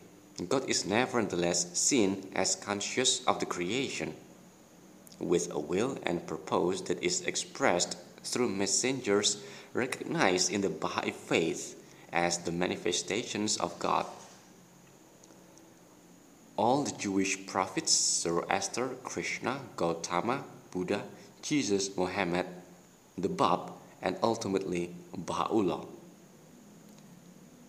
God 0.48 0.68
is 0.68 0.84
nevertheless 0.84 1.78
seen 1.78 2.30
as 2.34 2.56
conscious 2.56 3.24
of 3.24 3.38
the 3.38 3.46
creation, 3.46 4.14
with 5.20 5.50
a 5.52 5.60
will 5.60 5.96
and 6.02 6.26
purpose 6.26 6.80
that 6.82 7.02
is 7.02 7.20
expressed 7.22 7.96
through 8.24 8.48
messengers 8.48 9.42
recognized 9.74 10.50
in 10.50 10.60
the 10.60 10.68
Baha'i 10.68 11.12
faith 11.12 11.80
as 12.12 12.38
the 12.38 12.52
manifestations 12.52 13.56
of 13.58 13.78
God. 13.78 14.06
All 16.56 16.82
the 16.82 16.96
Jewish 16.96 17.46
prophets, 17.46 17.92
Zoroaster, 17.92 18.88
Krishna, 19.02 19.60
Gautama, 19.76 20.44
Buddha, 20.70 21.02
Jesus, 21.42 21.96
Mohammed, 21.96 22.46
the 23.18 23.28
Bab, 23.28 23.72
and 24.02 24.16
ultimately 24.22 24.94
Baha'u'llah. 25.16 25.93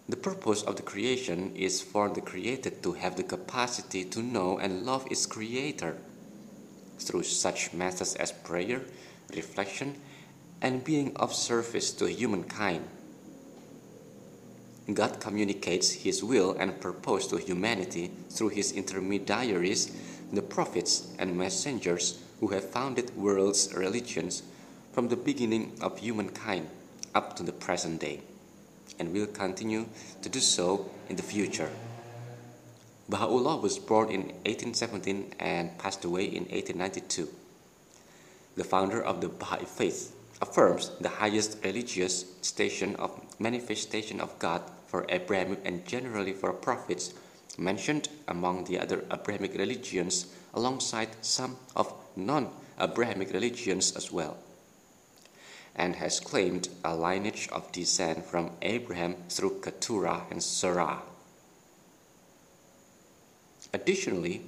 The 0.07 0.17
purpose 0.17 0.61
of 0.61 0.75
the 0.75 0.83
creation 0.83 1.55
is 1.55 1.81
for 1.81 2.09
the 2.09 2.21
created 2.21 2.83
to 2.83 2.93
have 2.93 3.15
the 3.15 3.23
capacity 3.23 4.05
to 4.05 4.21
know 4.21 4.59
and 4.59 4.85
love 4.85 5.07
its 5.09 5.25
creator. 5.25 5.97
Through 6.99 7.23
such 7.23 7.73
methods 7.73 8.15
as 8.15 8.31
prayer, 8.31 8.83
reflection, 9.35 9.95
and 10.61 10.83
being 10.83 11.15
of 11.15 11.33
service 11.33 11.91
to 11.93 12.05
humankind. 12.05 12.87
God 14.93 15.19
communicates 15.19 15.91
His 15.91 16.23
will 16.23 16.55
and 16.59 16.79
purpose 16.79 17.25
to 17.27 17.37
humanity 17.37 18.11
through 18.29 18.49
His 18.49 18.71
intermediaries, 18.71 19.91
the 20.31 20.43
prophets 20.43 21.07
and 21.17 21.35
messengers 21.35 22.21
who 22.39 22.49
have 22.49 22.69
founded 22.69 23.15
world's 23.17 23.73
religions 23.73 24.43
from 24.93 25.07
the 25.07 25.15
beginning 25.15 25.73
of 25.81 25.97
humankind 25.97 26.69
up 27.15 27.35
to 27.37 27.43
the 27.43 27.51
present 27.51 28.01
day, 28.01 28.21
and 28.99 29.13
will 29.13 29.27
continue 29.27 29.85
to 30.21 30.29
do 30.29 30.39
so 30.39 30.89
in 31.09 31.15
the 31.15 31.23
future. 31.23 31.69
Baha'u'llah 33.09 33.61
was 33.61 33.77
born 33.77 34.09
in 34.09 34.21
1817 34.45 35.35
and 35.39 35.77
passed 35.77 36.03
away 36.05 36.25
in 36.25 36.45
1892. 36.45 37.29
The 38.55 38.63
founder 38.63 39.01
of 39.03 39.21
the 39.21 39.29
Baha'i 39.29 39.65
faith 39.65 40.15
affirms 40.41 40.91
the 40.99 41.09
highest 41.09 41.63
religious 41.63 42.25
station 42.41 42.95
of 42.95 43.11
manifestation 43.39 44.19
of 44.19 44.37
God 44.39 44.61
for 44.87 45.05
Abrahamic 45.09 45.59
and 45.65 45.85
generally 45.85 46.33
for 46.33 46.51
prophets 46.53 47.13
mentioned 47.57 48.09
among 48.27 48.65
the 48.65 48.79
other 48.79 49.05
Abrahamic 49.11 49.53
religions 49.57 50.27
alongside 50.53 51.09
some 51.21 51.57
of 51.75 51.93
non-Abrahamic 52.15 53.31
religions 53.33 53.95
as 53.95 54.11
well 54.11 54.37
and 55.75 55.95
has 55.97 56.19
claimed 56.19 56.69
a 56.83 56.95
lineage 56.95 57.49
of 57.51 57.71
descent 57.71 58.25
from 58.25 58.51
Abraham 58.61 59.15
through 59.29 59.59
Keturah 59.61 60.25
and 60.31 60.41
Sarah. 60.41 61.01
Additionally, 63.73 64.41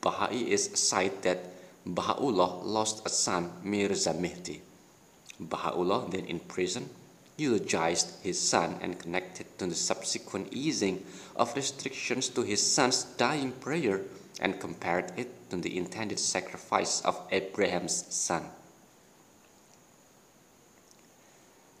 Baha'is 0.00 0.70
cite 0.78 1.22
that 1.22 1.38
Baha'u'llah 1.84 2.62
lost 2.62 3.04
a 3.04 3.08
son, 3.08 3.50
Mirza 3.64 4.14
Mehdi, 4.14 4.60
Baha'u'llah, 5.40 6.10
then 6.10 6.24
in 6.26 6.38
prison, 6.38 6.88
eulogized 7.36 8.22
his 8.22 8.38
son 8.38 8.78
and 8.80 8.98
connected 8.98 9.46
to 9.58 9.66
the 9.66 9.74
subsequent 9.74 10.52
easing 10.52 11.04
of 11.34 11.54
restrictions 11.56 12.28
to 12.28 12.42
his 12.42 12.60
son's 12.60 13.04
dying 13.16 13.52
prayer 13.52 14.02
and 14.40 14.60
compared 14.60 15.12
it 15.16 15.50
to 15.50 15.56
the 15.56 15.76
intended 15.76 16.18
sacrifice 16.18 17.00
of 17.02 17.20
Abraham's 17.30 18.04
son. 18.14 18.44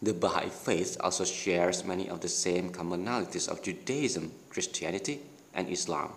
The 0.00 0.14
Baha'i 0.14 0.48
faith 0.48 0.96
also 1.00 1.24
shares 1.24 1.84
many 1.84 2.08
of 2.08 2.20
the 2.20 2.28
same 2.28 2.72
commonalities 2.72 3.48
of 3.48 3.62
Judaism, 3.62 4.32
Christianity, 4.48 5.20
and 5.54 5.68
Islam. 5.68 6.12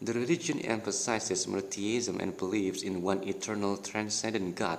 The 0.00 0.12
religion 0.12 0.60
emphasizes 0.60 1.48
monotheism 1.48 2.20
and 2.20 2.36
believes 2.36 2.82
in 2.82 3.02
one 3.02 3.24
eternal 3.24 3.76
transcendent 3.76 4.54
God 4.54 4.78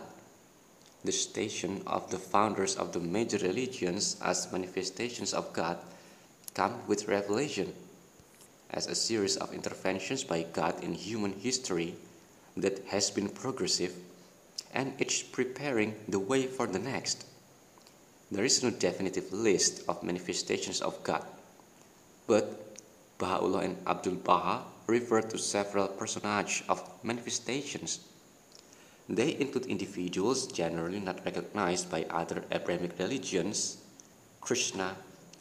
the 1.03 1.12
station 1.12 1.81
of 1.88 2.10
the 2.12 2.19
founders 2.19 2.75
of 2.75 2.91
the 2.91 3.00
major 3.00 3.38
religions 3.38 4.17
as 4.22 4.51
manifestations 4.51 5.34
of 5.34 5.53
God 5.53 5.77
come 6.53 6.86
with 6.88 7.07
revelation 7.07 7.74
as 8.72 8.88
a 8.88 8.96
series 8.96 9.38
of 9.38 9.53
interventions 9.53 10.24
by 10.24 10.43
God 10.51 10.84
in 10.84 10.93
human 10.93 11.34
history 11.34 11.96
that 12.57 12.84
has 12.88 13.10
been 13.10 13.29
progressive 13.29 13.93
and 14.77 14.93
each 15.01 15.34
preparing 15.34 15.96
the 16.07 16.19
way 16.22 16.46
for 16.46 16.67
the 16.67 16.77
next. 16.77 17.25
There 18.29 18.46
is 18.46 18.62
no 18.62 18.69
definitive 18.69 19.34
list 19.34 19.81
of 19.89 20.03
manifestations 20.03 20.79
of 20.79 21.01
God, 21.01 21.25
but 22.27 22.77
Baha'u'llah 23.17 23.65
and 23.65 23.77
Abdul 23.88 24.22
Baha 24.22 24.63
refer 24.86 25.22
to 25.22 25.38
several 25.39 25.88
personages 25.88 26.62
of 26.69 26.86
manifestations 27.01 28.01
they 29.10 29.39
include 29.39 29.67
individuals 29.67 30.48
generally 30.48 31.00
not 31.00 31.24
recognized 31.24 31.89
by 31.89 32.03
other 32.10 32.43
Abrahamic 32.51 33.00
religions, 33.00 33.77
Krishna, 34.41 34.98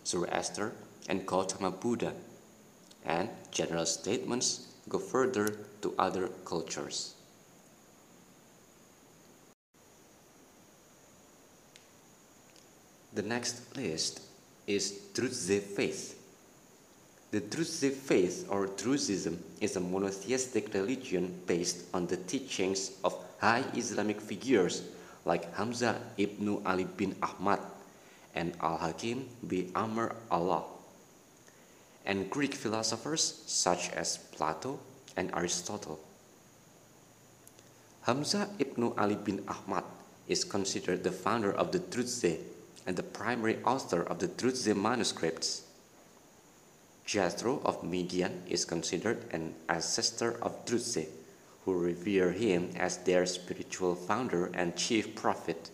Zoroaster, 0.07 0.73
and 1.09 1.27
Gautama 1.27 1.73
Buddha, 1.73 2.15
and 3.05 3.29
general 3.51 3.87
statements 3.87 4.69
go 4.89 4.99
further 5.01 5.49
to 5.83 5.95
other 5.99 6.29
cultures. 6.45 7.16
The 13.17 13.23
next 13.23 13.75
list 13.75 14.21
is 14.67 14.93
Druze 15.15 15.65
faith. 15.75 16.21
The 17.31 17.41
Druze 17.41 17.89
faith 17.97 18.47
or 18.51 18.69
Druzism 18.69 19.39
is 19.59 19.75
a 19.75 19.81
monotheistic 19.81 20.75
religion 20.75 21.33
based 21.47 21.87
on 21.95 22.07
the 22.09 22.19
teachings 22.19 22.93
of 23.03 23.17
high 23.41 23.65
Islamic 23.75 24.21
figures 24.21 24.83
like 25.25 25.49
Hamza 25.57 25.97
ibn 26.19 26.61
Ali 26.67 26.85
bin 26.85 27.17
Ahmad 27.23 27.61
and 28.35 28.53
Al-Hakim 28.61 29.25
bin 29.49 29.73
Amr 29.75 30.15
Allah, 30.31 30.65
and 32.05 32.29
Greek 32.29 32.53
philosophers 32.53 33.43
such 33.47 33.89
as 33.97 34.19
Plato 34.37 34.79
and 35.17 35.33
Aristotle. 35.33 35.99
Hamza 38.03 38.51
ibn 38.59 38.93
Ali 38.99 39.17
bin 39.17 39.41
Ahmad 39.49 39.85
is 40.29 40.45
considered 40.45 41.03
the 41.03 41.11
founder 41.13 41.51
of 41.51 41.73
the 41.73 41.79
Druze, 41.79 42.37
and 42.87 42.97
the 42.97 43.03
primary 43.03 43.59
author 43.65 44.03
of 44.03 44.21
the 44.21 44.29
Druze 44.29 44.69
manuscripts. 44.69 45.63
Jethro 47.05 47.61
of 47.65 47.83
Midian 47.83 48.43
is 48.49 48.65
considered 48.65 49.25
an 49.33 49.55
ancestor 49.69 50.39
of 50.43 50.65
Druze, 50.65 51.07
who 51.65 51.75
revere 51.75 52.33
him 52.33 52.71
as 52.77 52.99
their 52.99 53.27
spiritual 53.27 53.95
founder 53.95 54.47
and 54.55 54.77
chief 54.77 55.15
prophet. 55.15 55.71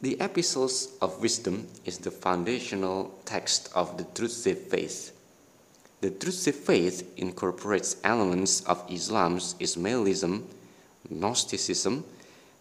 The 0.00 0.20
Epistles 0.20 0.96
of 1.00 1.20
Wisdom 1.20 1.68
is 1.84 1.98
the 1.98 2.10
foundational 2.10 3.16
text 3.24 3.70
of 3.74 3.96
the 3.96 4.04
Druze 4.14 4.44
faith. 4.68 5.16
The 6.00 6.10
Druze 6.10 6.48
faith 6.48 7.12
incorporates 7.16 7.96
elements 8.02 8.62
of 8.62 8.84
Islam's 8.90 9.54
Ismailism, 9.60 10.42
Gnosticism, 11.08 12.04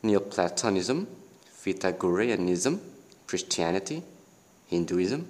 Neoplatonism, 0.04 1.08
Pythagoreanism, 1.64 2.82
Christianity, 3.28 4.04
Hinduism, 4.68 5.28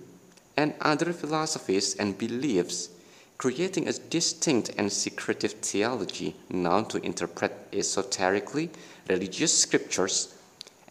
and 0.57 0.73
other 0.81 1.13
philosophies 1.13 1.95
and 1.95 2.17
beliefs, 2.17 2.89
creating 3.38 3.88
a 3.88 3.93
distinct 3.93 4.71
and 4.77 4.91
secretive 4.91 5.53
theology 5.53 6.35
known 6.50 6.85
to 6.85 7.03
interpret 7.03 7.67
esoterically 7.73 8.69
religious 9.09 9.57
scriptures 9.57 10.33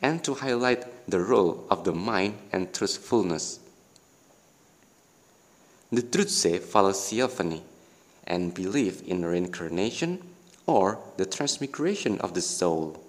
and 0.02 0.24
to 0.24 0.34
highlight 0.34 0.84
the 1.08 1.20
role 1.20 1.64
of 1.70 1.84
the 1.84 1.92
mind 1.92 2.36
and 2.52 2.72
truthfulness. 2.74 3.60
The 5.92 6.02
Druze 6.02 6.58
follow 6.58 6.92
theophany 6.92 7.62
and 8.26 8.54
believe 8.54 9.02
in 9.06 9.24
reincarnation 9.24 10.22
or 10.66 10.98
the 11.16 11.26
transmigration 11.26 12.18
of 12.20 12.34
the 12.34 12.40
soul. 12.40 13.02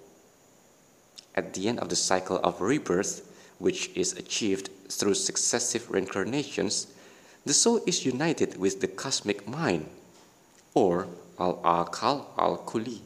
At 1.34 1.54
the 1.54 1.68
end 1.68 1.80
of 1.80 1.88
the 1.88 1.96
cycle 1.96 2.38
of 2.38 2.60
rebirth, 2.60 3.28
which 3.58 3.90
is 3.94 4.12
achieved 4.12 4.68
through 4.88 5.14
successive 5.14 5.90
reincarnations, 5.90 6.88
the 7.46 7.54
soul 7.54 7.80
is 7.86 8.04
united 8.04 8.58
with 8.58 8.80
the 8.80 8.88
cosmic 8.88 9.48
mind, 9.48 9.86
or 10.74 11.08
al-akal 11.38 12.26
al-kuli. 12.38 13.00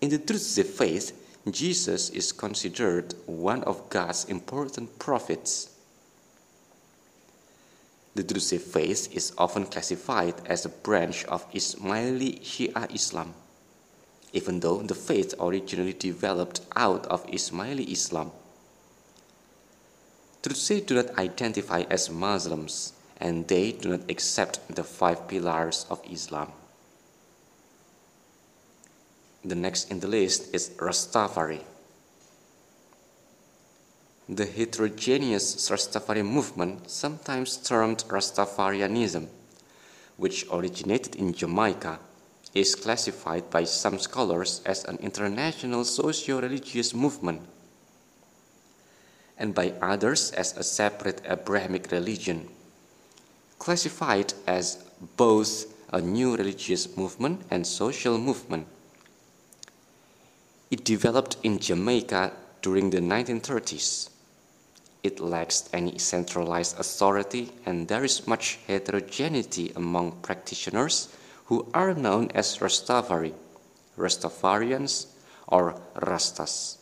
In 0.00 0.10
the 0.10 0.18
Druze 0.18 0.62
faith, 0.62 1.12
Jesus 1.50 2.10
is 2.10 2.32
considered 2.32 3.14
one 3.26 3.62
of 3.64 3.88
God's 3.88 4.24
important 4.24 4.98
prophets. 4.98 5.70
The 8.14 8.22
Druze 8.22 8.62
faith 8.62 9.14
is 9.14 9.32
often 9.38 9.66
classified 9.66 10.34
as 10.46 10.64
a 10.64 10.70
branch 10.70 11.24
of 11.26 11.50
Ismaili 11.52 12.40
Shia 12.40 12.92
Islam, 12.94 13.34
even 14.32 14.60
though 14.60 14.82
the 14.82 14.94
faith 14.94 15.34
originally 15.40 15.92
developed 15.92 16.60
out 16.74 17.06
of 17.06 17.26
Ismaili 17.26 17.88
Islam. 17.90 18.32
Druze 20.42 20.80
do 20.82 20.94
not 20.94 21.18
identify 21.18 21.84
as 21.90 22.10
Muslims 22.10 22.92
and 23.18 23.48
they 23.48 23.72
do 23.72 23.88
not 23.88 24.10
accept 24.10 24.60
the 24.74 24.84
five 24.84 25.26
pillars 25.26 25.86
of 25.90 26.00
Islam. 26.10 26.52
The 29.44 29.54
next 29.54 29.90
in 29.90 30.00
the 30.00 30.08
list 30.08 30.54
is 30.54 30.70
Rastafari. 30.70 31.60
The 34.28 34.44
heterogeneous 34.44 35.70
Rastafari 35.70 36.24
movement, 36.24 36.90
sometimes 36.90 37.56
termed 37.56 38.04
Rastafarianism, 38.08 39.28
which 40.16 40.46
originated 40.50 41.14
in 41.14 41.32
Jamaica, 41.32 42.00
is 42.56 42.74
classified 42.74 43.50
by 43.50 43.64
some 43.64 43.98
scholars 43.98 44.62
as 44.64 44.84
an 44.84 44.96
international 45.02 45.84
socio 45.84 46.40
religious 46.40 46.94
movement, 46.94 47.42
and 49.36 49.54
by 49.54 49.74
others 49.82 50.30
as 50.32 50.56
a 50.56 50.64
separate 50.64 51.20
Abrahamic 51.28 51.92
religion, 51.92 52.48
classified 53.58 54.32
as 54.46 54.82
both 55.16 55.66
a 55.92 56.00
new 56.00 56.34
religious 56.34 56.96
movement 56.96 57.42
and 57.50 57.66
social 57.66 58.16
movement. 58.16 58.66
It 60.70 60.82
developed 60.82 61.36
in 61.42 61.58
Jamaica 61.58 62.32
during 62.62 62.88
the 62.88 63.00
1930s. 63.00 64.08
It 65.02 65.20
lacks 65.20 65.68
any 65.74 65.98
centralized 65.98 66.80
authority 66.80 67.52
and 67.66 67.86
there 67.86 68.02
is 68.02 68.26
much 68.26 68.58
heterogeneity 68.66 69.72
among 69.76 70.12
practitioners 70.22 71.08
who 71.46 71.66
are 71.74 71.94
known 71.94 72.30
as 72.34 72.58
Rastafari, 72.58 73.32
Rastafarians, 73.96 75.06
or 75.46 75.74
Rastas. 75.94 76.78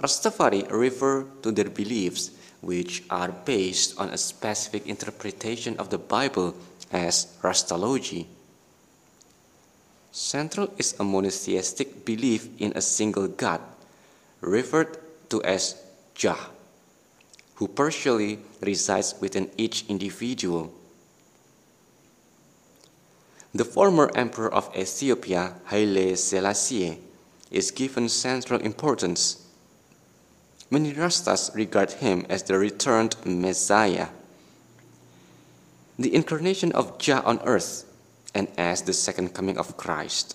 Rastafari 0.00 0.70
refer 0.70 1.24
to 1.42 1.52
their 1.52 1.70
beliefs 1.70 2.30
which 2.60 3.02
are 3.10 3.30
based 3.44 3.98
on 3.98 4.08
a 4.10 4.18
specific 4.18 4.86
interpretation 4.86 5.76
of 5.78 5.90
the 5.90 5.98
Bible 5.98 6.54
as 6.92 7.26
Rastology. 7.42 8.26
Central 10.12 10.70
is 10.78 10.94
a 11.00 11.04
monotheistic 11.04 12.04
belief 12.04 12.48
in 12.60 12.72
a 12.76 12.82
single 12.82 13.28
God, 13.28 13.60
referred 14.40 14.98
to 15.30 15.42
as 15.42 15.80
Jah, 16.14 16.50
who 17.56 17.66
partially 17.66 18.38
resides 18.60 19.14
within 19.20 19.50
each 19.56 19.86
individual. 19.88 20.72
The 23.54 23.64
former 23.64 24.10
emperor 24.14 24.52
of 24.52 24.74
Ethiopia, 24.74 25.54
Haile 25.66 26.16
Selassie, 26.16 26.98
is 27.50 27.70
given 27.70 28.08
central 28.08 28.60
importance. 28.60 29.46
Many 30.70 30.94
Rastas 30.94 31.54
regard 31.54 31.92
him 31.92 32.24
as 32.30 32.44
the 32.44 32.58
returned 32.58 33.16
Messiah, 33.26 34.08
the 35.98 36.14
incarnation 36.14 36.72
of 36.72 36.98
Jah 36.98 37.22
on 37.26 37.40
earth 37.44 37.84
and 38.34 38.48
as 38.56 38.82
the 38.82 38.94
second 38.94 39.34
coming 39.34 39.58
of 39.58 39.76
Christ. 39.76 40.34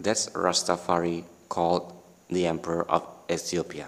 That's 0.00 0.28
Rastafari 0.30 1.24
called 1.48 1.94
the 2.28 2.46
Emperor 2.46 2.90
of 2.90 3.06
Ethiopia. 3.30 3.86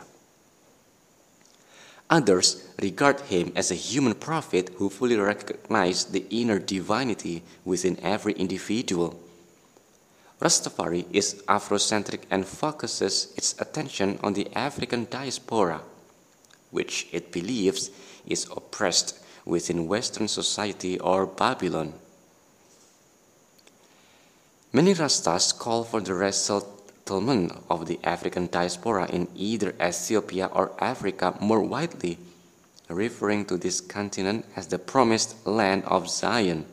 Others 2.13 2.63
regard 2.83 3.21
him 3.23 3.53
as 3.57 3.71
a 3.71 3.75
human 3.75 4.13
prophet 4.13 4.69
who 4.77 4.91
fully 4.91 5.17
recognizes 5.17 6.05
the 6.05 6.27
inner 6.29 6.59
divinity 6.59 7.43
within 7.65 7.99
every 8.03 8.35
individual. 8.35 9.19
Rastafari 10.39 11.07
is 11.11 11.43
Afrocentric 11.49 12.25
and 12.31 12.45
focuses 12.45 13.33
its 13.39 13.59
attention 13.59 14.19
on 14.23 14.35
the 14.35 14.47
African 14.55 15.07
diaspora, 15.09 15.81
which 16.71 17.09
it 17.13 17.33
believes 17.33 17.89
is 18.27 18.47
oppressed 18.55 19.19
within 19.47 19.89
Western 19.89 20.29
society 20.29 21.01
or 21.01 21.25
Babylon. 21.25 21.95
Many 24.71 24.93
Rastas 24.93 25.59
call 25.59 25.83
for 25.85 26.03
the 26.03 26.13
resettlement 27.03 27.53
of 27.69 27.87
the 27.87 27.99
African 28.05 28.47
diaspora 28.47 29.07
in 29.11 29.27
either 29.35 29.75
Ethiopia 29.81 30.47
or 30.53 30.71
Africa 30.79 31.35
more 31.41 31.61
widely, 31.61 32.19
referring 32.89 33.45
to 33.47 33.57
this 33.57 33.81
continent 33.81 34.45
as 34.57 34.69
the 34.69 34.79
promised 34.79 35.47
land 35.47 35.85
of 35.85 36.09
Zion. 36.09 36.65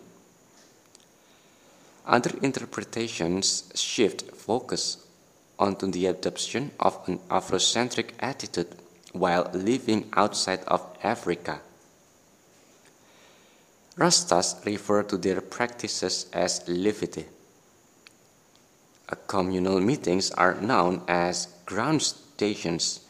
Other 2.06 2.32
interpretations 2.42 3.72
shift 3.76 4.36
focus 4.36 4.98
onto 5.58 5.88
the 5.88 6.06
adoption 6.08 6.72
of 6.80 7.00
an 7.08 7.20
Afrocentric 7.30 8.12
attitude 8.20 8.76
while 9.14 9.50
living 9.54 10.10
outside 10.14 10.64
of 10.68 10.82
Africa. 11.04 11.60
Rastas 13.98 14.64
refer 14.66 15.04
to 15.04 15.18
their 15.18 15.42
practices 15.42 16.28
as 16.32 16.62
livity 16.68 17.26
communal 19.16 19.80
meetings 19.80 20.32
are 20.32 20.60
known 20.62 21.02
as 21.08 21.48
groundations 21.66 23.02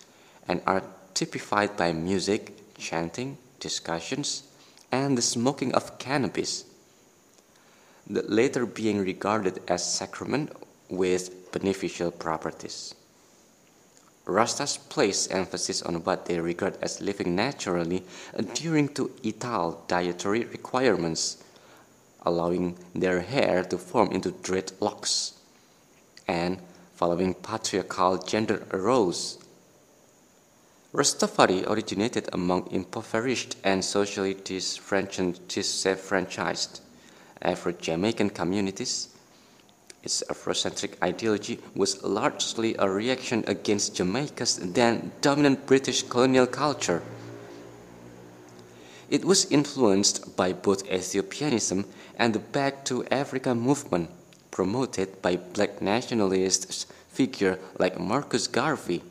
and 0.47 0.61
are 0.65 0.83
typified 1.13 1.75
by 1.75 1.91
music, 1.91 2.55
chanting, 2.77 3.37
discussions, 3.59 4.43
and 4.91 5.17
the 5.17 5.21
smoking 5.21 5.73
of 5.73 5.99
cannabis, 5.99 6.63
the 8.07 8.23
latter 8.23 8.65
being 8.65 8.99
regarded 8.99 9.59
as 9.67 9.93
sacrament 9.93 10.51
with 10.89 11.51
beneficial 11.51 12.11
properties. 12.11 12.95
Rastas 14.25 14.77
place 14.89 15.27
emphasis 15.27 15.81
on 15.81 15.95
what 16.03 16.25
they 16.25 16.39
regard 16.39 16.77
as 16.81 17.01
living 17.01 17.35
naturally, 17.35 18.03
adhering 18.33 18.89
to 18.89 19.11
Ital 19.25 19.83
dietary 19.87 20.45
requirements, 20.45 21.43
allowing 22.25 22.77
their 22.93 23.21
hair 23.21 23.63
to 23.63 23.77
form 23.77 24.11
into 24.11 24.31
dreadlocks 24.31 25.38
and 26.29 26.61
following 26.93 27.33
patriarchal 27.33 28.19
gender 28.19 28.63
roles. 28.71 29.39
Rastafari 30.93 31.67
originated 31.67 32.29
among 32.31 32.71
impoverished 32.71 33.57
and 33.63 33.83
socially 33.83 34.35
disenfranchised 34.35 36.81
Afro-Jamaican 37.41 38.29
communities 38.29 39.09
Its 40.01 40.23
Afrocentric 40.29 40.95
ideology 41.03 41.59
was 41.75 42.01
largely 42.03 42.73
a 42.79 42.89
reaction 42.89 43.43
against 43.47 43.95
Jamaica's 43.95 44.57
then 44.57 45.11
dominant 45.19 45.65
British 45.65 46.03
colonial 46.03 46.47
culture. 46.47 47.03
It 49.09 49.25
was 49.25 49.51
influenced 49.51 50.37
by 50.37 50.53
both 50.53 50.89
Ethiopianism 50.89 51.85
and 52.15 52.33
the 52.33 52.39
Back 52.39 52.85
to 52.85 53.03
Africa 53.11 53.53
movement, 53.53 54.09
promoted 54.59 55.21
by 55.21 55.37
black 55.37 55.81
nationalist 55.81 56.85
figures 57.07 57.57
like 57.77 57.97
Marcus 57.97 58.45
Garvey. 58.45 59.01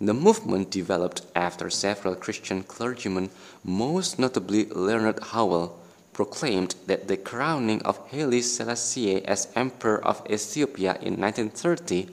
The 0.00 0.14
movement 0.14 0.70
developed 0.70 1.22
after 1.34 1.68
several 1.68 2.14
Christian 2.14 2.62
clergymen, 2.62 3.30
most 3.64 4.16
notably 4.16 4.66
Leonard 4.66 5.18
Howell, 5.32 5.76
proclaimed 6.12 6.76
that 6.86 7.08
the 7.08 7.16
crowning 7.16 7.82
of 7.82 7.98
Haile 8.12 8.40
Selassie 8.40 9.24
as 9.26 9.48
Emperor 9.56 9.98
of 10.06 10.22
Ethiopia 10.30 10.92
in 11.02 11.18
1930 11.18 12.06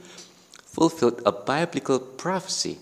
fulfilled 0.66 1.22
a 1.24 1.32
biblical 1.32 2.00
prophecy. 2.00 2.80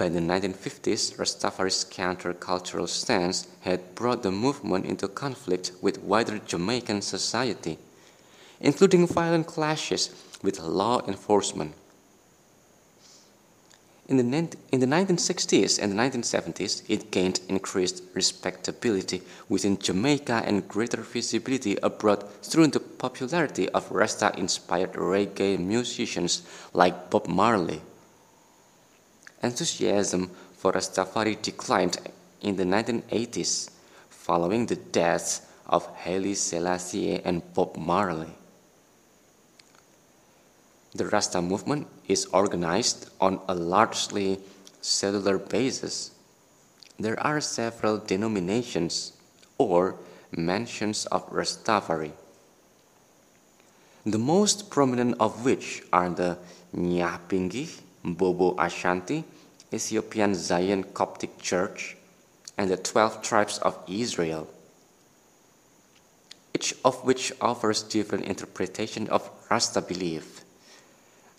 By 0.00 0.08
the 0.08 0.20
1950s, 0.20 1.18
Rastafari's 1.18 1.84
countercultural 1.84 2.88
stance 2.88 3.46
had 3.60 3.94
brought 3.94 4.22
the 4.22 4.32
movement 4.32 4.86
into 4.86 5.06
conflict 5.06 5.72
with 5.82 6.02
wider 6.02 6.38
Jamaican 6.38 7.02
society, 7.02 7.76
including 8.62 9.06
violent 9.06 9.46
clashes 9.46 10.08
with 10.42 10.58
law 10.58 11.06
enforcement. 11.06 11.74
In 14.08 14.16
the, 14.16 14.56
in 14.72 14.80
the 14.80 14.86
1960s 14.86 15.78
and 15.78 15.92
the 15.92 15.96
1970s, 15.96 16.82
it 16.88 17.10
gained 17.10 17.40
increased 17.50 18.02
respectability 18.14 19.20
within 19.50 19.78
Jamaica 19.78 20.44
and 20.46 20.66
greater 20.66 21.02
visibility 21.02 21.76
abroad 21.82 22.26
through 22.42 22.68
the 22.68 22.80
popularity 22.80 23.68
of 23.68 23.92
Rasta 23.92 24.32
inspired 24.38 24.94
reggae 24.94 25.58
musicians 25.58 26.40
like 26.72 27.10
Bob 27.10 27.28
Marley 27.28 27.82
enthusiasm 29.42 30.30
for 30.56 30.72
Rastafari 30.72 31.40
declined 31.40 31.98
in 32.40 32.56
the 32.56 32.64
1980s 32.64 33.70
following 34.08 34.66
the 34.66 34.76
deaths 34.76 35.42
of 35.66 35.86
Haile 35.96 36.34
Selassie 36.34 37.20
and 37.24 37.42
Bob 37.54 37.76
Marley. 37.76 38.34
The 40.94 41.06
Rasta 41.06 41.40
movement 41.40 41.86
is 42.08 42.26
organized 42.26 43.10
on 43.20 43.40
a 43.48 43.54
largely 43.54 44.40
cellular 44.80 45.38
basis. 45.38 46.10
There 46.98 47.18
are 47.20 47.40
several 47.40 47.98
denominations 47.98 49.12
or 49.56 49.96
mansions 50.32 51.06
of 51.06 51.30
Rastafari. 51.30 52.12
The 54.04 54.18
most 54.18 54.70
prominent 54.70 55.16
of 55.20 55.44
which 55.44 55.82
are 55.92 56.10
the 56.10 56.38
Nyabinghi, 56.74 57.80
Bobo 58.04 58.56
Ashanti, 58.58 59.24
Ethiopian 59.72 60.34
Zion 60.34 60.84
Coptic 60.84 61.38
Church, 61.38 61.96
and 62.56 62.70
the 62.70 62.76
12 62.76 63.22
tribes 63.22 63.58
of 63.58 63.78
Israel, 63.88 64.48
each 66.54 66.74
of 66.84 67.04
which 67.04 67.32
offers 67.40 67.82
different 67.82 68.24
interpretation 68.24 69.08
of 69.08 69.30
Rasta 69.50 69.80
belief. 69.80 70.42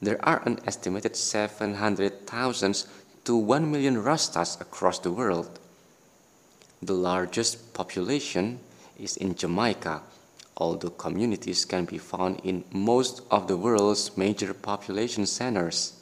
There 0.01 0.23
are 0.25 0.41
an 0.45 0.59
estimated 0.65 1.15
700,000 1.15 2.85
to 3.25 3.35
1 3.37 3.71
million 3.71 3.97
Rastas 3.97 4.59
across 4.59 4.97
the 4.99 5.11
world. 5.11 5.59
The 6.81 6.93
largest 6.93 7.73
population 7.73 8.59
is 8.97 9.17
in 9.17 9.35
Jamaica, 9.35 10.01
although 10.57 10.89
communities 10.89 11.65
can 11.65 11.85
be 11.85 11.99
found 11.99 12.41
in 12.43 12.63
most 12.71 13.21
of 13.29 13.47
the 13.47 13.57
world's 13.57 14.17
major 14.17 14.53
population 14.53 15.27
centers. 15.27 16.00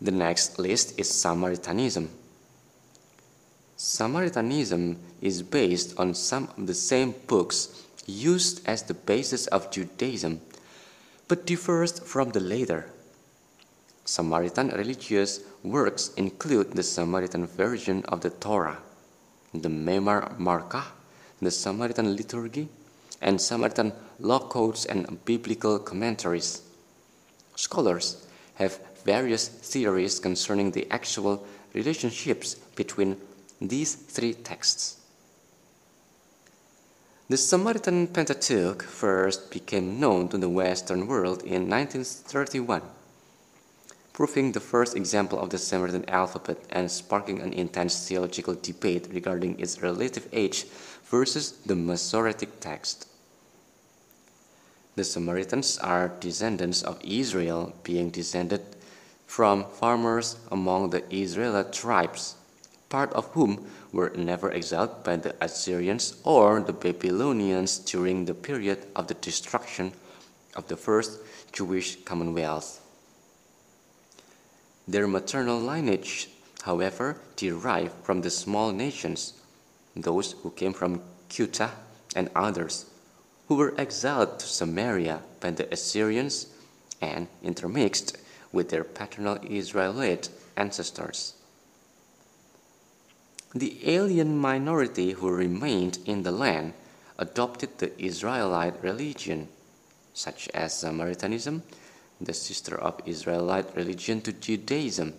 The 0.00 0.10
next 0.10 0.58
list 0.58 0.98
is 0.98 1.08
Samaritanism. 1.08 2.10
Samaritanism 3.76 4.96
is 5.20 5.42
based 5.42 5.98
on 5.98 6.14
some 6.14 6.48
of 6.56 6.66
the 6.66 6.74
same 6.74 7.14
books 7.26 7.82
used 8.06 8.66
as 8.66 8.82
the 8.82 8.94
basis 8.94 9.46
of 9.48 9.70
Judaism, 9.70 10.40
but 11.28 11.46
differs 11.46 11.98
from 11.98 12.30
the 12.30 12.40
later. 12.40 12.90
Samaritan 14.04 14.68
religious 14.68 15.40
works 15.64 16.12
include 16.16 16.72
the 16.72 16.82
Samaritan 16.82 17.46
version 17.46 18.04
of 18.04 18.20
the 18.20 18.30
Torah, 18.30 18.78
the 19.52 19.68
Memar 19.68 20.38
Markah, 20.38 20.84
the 21.40 21.50
Samaritan 21.50 22.16
liturgy, 22.16 22.68
and 23.20 23.40
Samaritan 23.40 23.92
law 24.20 24.38
codes 24.38 24.84
and 24.84 25.24
biblical 25.24 25.78
commentaries. 25.78 26.62
Scholars 27.56 28.26
have 28.54 28.78
various 29.06 29.46
theories 29.48 30.18
concerning 30.18 30.72
the 30.72 30.86
actual 30.90 31.46
relationships 31.72 32.56
between 32.74 33.16
these 33.60 33.94
three 33.94 34.34
texts. 34.34 35.00
The 37.28 37.36
Samaritan 37.36 38.08
Pentateuch 38.08 38.82
first 38.82 39.50
became 39.50 39.98
known 39.98 40.28
to 40.28 40.38
the 40.38 40.48
Western 40.48 41.06
world 41.06 41.42
in 41.42 41.68
1931, 41.68 42.82
proving 44.12 44.52
the 44.52 44.60
first 44.60 44.96
example 44.96 45.40
of 45.40 45.50
the 45.50 45.58
Samaritan 45.58 46.08
alphabet 46.08 46.58
and 46.70 46.90
sparking 46.90 47.40
an 47.40 47.52
intense 47.52 48.08
theological 48.08 48.54
debate 48.54 49.08
regarding 49.12 49.58
its 49.58 49.82
relative 49.82 50.28
age 50.32 50.66
versus 51.04 51.52
the 51.66 51.74
Masoretic 51.74 52.60
text. 52.60 53.08
The 54.94 55.04
Samaritans 55.04 55.78
are 55.78 56.12
descendants 56.20 56.82
of 56.82 57.00
Israel, 57.04 57.74
being 57.82 58.10
descended 58.10 58.75
from 59.26 59.64
farmers 59.64 60.36
among 60.50 60.90
the 60.90 61.04
Israelite 61.12 61.72
tribes, 61.72 62.36
part 62.88 63.12
of 63.12 63.26
whom 63.32 63.66
were 63.92 64.10
never 64.16 64.52
exiled 64.52 65.02
by 65.04 65.16
the 65.16 65.34
Assyrians 65.40 66.16
or 66.24 66.60
the 66.60 66.72
Babylonians 66.72 67.78
during 67.78 68.24
the 68.24 68.34
period 68.34 68.86
of 68.94 69.08
the 69.08 69.14
destruction 69.14 69.92
of 70.54 70.68
the 70.68 70.76
first 70.76 71.18
Jewish 71.52 72.02
commonwealth. 72.04 72.80
Their 74.88 75.08
maternal 75.08 75.58
lineage, 75.60 76.28
however, 76.62 77.16
derived 77.36 77.92
from 78.04 78.22
the 78.22 78.30
small 78.30 78.72
nations, 78.72 79.34
those 79.96 80.32
who 80.42 80.50
came 80.50 80.72
from 80.72 81.02
Cuthah 81.28 81.72
and 82.14 82.30
others, 82.34 82.86
who 83.48 83.56
were 83.56 83.74
exiled 83.78 84.38
to 84.38 84.46
Samaria 84.46 85.22
by 85.40 85.50
the 85.50 85.72
Assyrians 85.72 86.46
and 87.00 87.28
intermixed 87.42 88.16
with 88.56 88.70
their 88.70 88.84
paternal 88.84 89.38
Israelite 89.46 90.30
ancestors. 90.56 91.34
The 93.54 93.78
alien 93.84 94.38
minority 94.38 95.12
who 95.12 95.30
remained 95.30 95.98
in 96.06 96.22
the 96.22 96.32
land 96.32 96.72
adopted 97.18 97.76
the 97.76 97.92
Israelite 98.02 98.82
religion, 98.82 99.48
such 100.14 100.48
as 100.54 100.72
Samaritanism, 100.72 101.62
the 102.18 102.32
sister 102.32 102.74
of 102.74 103.00
Israelite 103.04 103.76
religion 103.76 104.22
to 104.22 104.32
Judaism. 104.32 105.12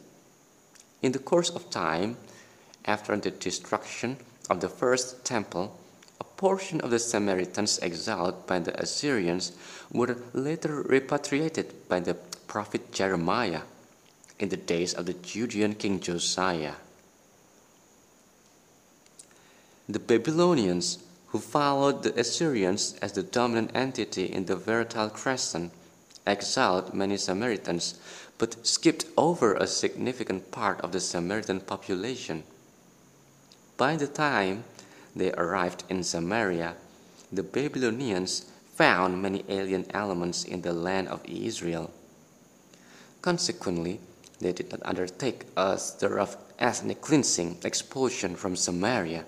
In 1.03 1.11
the 1.11 1.19
course 1.31 1.51
of 1.51 1.69
time, 1.69 2.17
after 2.85 3.15
the 3.17 3.29
destruction 3.29 4.17
of 4.49 4.61
the 4.61 4.69
first 4.69 5.23
temple, 5.23 5.77
a 6.19 6.23
portion 6.23 6.81
of 6.81 6.89
the 6.89 6.99
Samaritans 6.99 7.77
exiled 7.83 8.47
by 8.47 8.57
the 8.57 8.73
Assyrians 8.81 9.51
were 9.91 10.17
later 10.33 10.81
repatriated 10.81 11.87
by 11.87 11.99
the 11.99 12.15
prophet 12.47 12.91
Jeremiah 12.91 13.61
in 14.39 14.49
the 14.49 14.57
days 14.57 14.93
of 14.93 15.05
the 15.05 15.13
Judean 15.13 15.75
king 15.75 15.99
Josiah. 15.99 16.75
The 19.89 19.99
Babylonians, 19.99 20.99
who 21.27 21.39
followed 21.39 22.03
the 22.03 22.19
Assyrians 22.19 22.95
as 23.01 23.13
the 23.13 23.23
dominant 23.23 23.71
entity 23.73 24.25
in 24.25 24.45
the 24.45 24.57
Fertile 24.57 25.09
Crescent, 25.09 25.71
exiled 26.25 26.93
many 26.93 27.17
Samaritans 27.17 27.99
but 28.37 28.65
skipped 28.65 29.05
over 29.17 29.53
a 29.53 29.65
significant 29.65 30.51
part 30.51 30.79
of 30.81 30.91
the 30.91 30.99
Samaritan 30.99 31.61
population. 31.61 32.43
By 33.77 33.95
the 33.95 34.07
time 34.07 34.63
they 35.15 35.31
arrived 35.33 35.83
in 35.89 36.03
Samaria, 36.03 36.75
the 37.31 37.43
Babylonians 37.43 38.45
found 38.75 39.21
many 39.21 39.43
alien 39.49 39.85
elements 39.93 40.43
in 40.43 40.61
the 40.61 40.73
land 40.73 41.07
of 41.07 41.25
Israel. 41.25 41.91
Consequently, 43.27 43.99
they 44.39 44.53
did 44.53 44.71
not 44.71 44.79
undertake 44.85 45.43
a 45.57 45.75
thorough 45.75 46.29
ethnic 46.59 47.01
cleansing 47.01 47.57
expulsion 47.65 48.37
from 48.37 48.55
Samaria, 48.55 49.25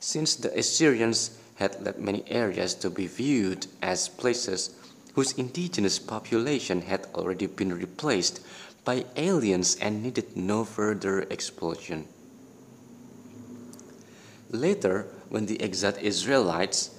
since 0.00 0.34
the 0.34 0.50
Assyrians 0.58 1.38
had 1.54 1.80
led 1.80 2.00
many 2.00 2.24
areas 2.26 2.74
to 2.74 2.90
be 2.90 3.06
viewed 3.06 3.68
as 3.80 4.08
places 4.08 4.74
whose 5.14 5.38
indigenous 5.38 6.00
population 6.00 6.80
had 6.80 7.06
already 7.14 7.46
been 7.46 7.72
replaced 7.72 8.40
by 8.84 9.04
aliens 9.14 9.76
and 9.76 10.02
needed 10.02 10.36
no 10.36 10.64
further 10.64 11.20
expulsion. 11.30 12.08
Later, 14.50 15.06
when 15.28 15.46
the 15.46 15.60
exiled 15.60 15.98
Israelites, 15.98 16.98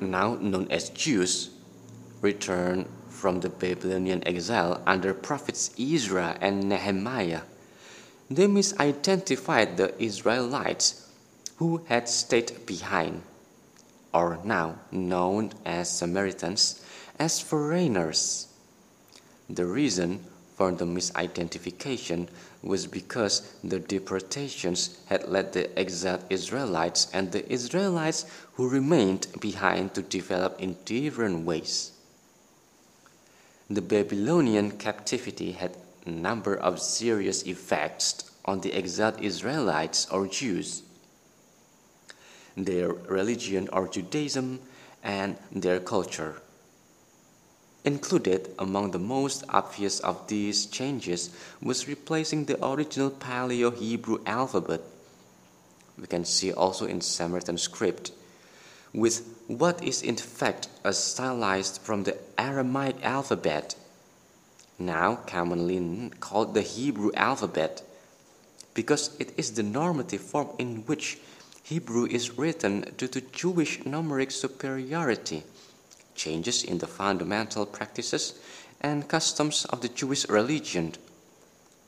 now 0.00 0.32
known 0.36 0.68
as 0.70 0.88
Jews, 0.88 1.50
returned 2.22 2.86
from 3.22 3.38
the 3.38 3.48
Babylonian 3.48 4.26
exile 4.26 4.82
under 4.84 5.14
prophets 5.14 5.70
Ezra 5.78 6.36
and 6.40 6.68
Nehemiah, 6.68 7.42
they 8.28 8.48
misidentified 8.48 9.76
the 9.76 9.94
Israelites 10.02 11.08
who 11.58 11.82
had 11.86 12.08
stayed 12.08 12.66
behind, 12.66 13.22
or 14.12 14.40
now 14.42 14.80
known 14.90 15.52
as 15.64 15.88
Samaritans, 15.88 16.84
as 17.16 17.38
foreigners. 17.38 18.48
The 19.48 19.66
reason 19.66 20.24
for 20.56 20.72
the 20.72 20.84
misidentification 20.84 22.26
was 22.60 22.88
because 22.88 23.54
the 23.62 23.78
deportations 23.78 24.98
had 25.06 25.28
led 25.28 25.52
the 25.52 25.78
exiled 25.78 26.24
Israelites 26.28 27.06
and 27.14 27.30
the 27.30 27.46
Israelites 27.52 28.26
who 28.54 28.68
remained 28.68 29.28
behind 29.38 29.94
to 29.94 30.02
develop 30.02 30.60
in 30.60 30.76
different 30.84 31.46
ways. 31.46 31.92
The 33.72 33.80
Babylonian 33.80 34.72
captivity 34.72 35.52
had 35.52 35.78
a 36.04 36.10
number 36.10 36.54
of 36.54 36.78
serious 36.78 37.42
effects 37.44 38.30
on 38.44 38.60
the 38.60 38.74
exiled 38.74 39.18
Israelites 39.18 40.06
or 40.10 40.26
Jews. 40.26 40.82
Their 42.54 42.92
religion 42.92 43.70
or 43.72 43.88
Judaism 43.88 44.60
and 45.02 45.38
their 45.50 45.80
culture. 45.80 46.42
Included 47.82 48.50
among 48.58 48.90
the 48.90 48.98
most 48.98 49.42
obvious 49.48 50.00
of 50.00 50.28
these 50.28 50.66
changes 50.66 51.30
was 51.62 51.88
replacing 51.88 52.44
the 52.44 52.62
original 52.62 53.10
Paleo 53.10 53.74
Hebrew 53.74 54.18
alphabet, 54.26 54.82
we 55.98 56.06
can 56.06 56.26
see 56.26 56.52
also 56.52 56.84
in 56.84 57.00
Samaritan 57.00 57.56
script, 57.56 58.12
with 58.92 59.41
what 59.58 59.82
is 59.82 60.02
in 60.02 60.16
fact 60.16 60.68
a 60.84 60.92
stylized 60.92 61.80
from 61.82 62.04
the 62.04 62.16
Aramaic 62.38 62.96
alphabet, 63.02 63.74
now 64.78 65.16
commonly 65.26 66.10
called 66.20 66.54
the 66.54 66.62
Hebrew 66.62 67.10
alphabet, 67.14 67.82
because 68.74 69.10
it 69.18 69.32
is 69.36 69.52
the 69.52 69.62
normative 69.62 70.20
form 70.20 70.48
in 70.58 70.82
which 70.86 71.18
Hebrew 71.62 72.06
is 72.06 72.38
written 72.38 72.92
due 72.96 73.08
to 73.08 73.20
Jewish 73.20 73.80
numeric 73.80 74.32
superiority 74.32 75.44
changes 76.14 76.62
in 76.64 76.78
the 76.78 76.86
fundamental 76.86 77.66
practices 77.66 78.34
and 78.80 79.08
customs 79.08 79.64
of 79.66 79.80
the 79.80 79.88
Jewish 79.88 80.28
religion, 80.28 80.94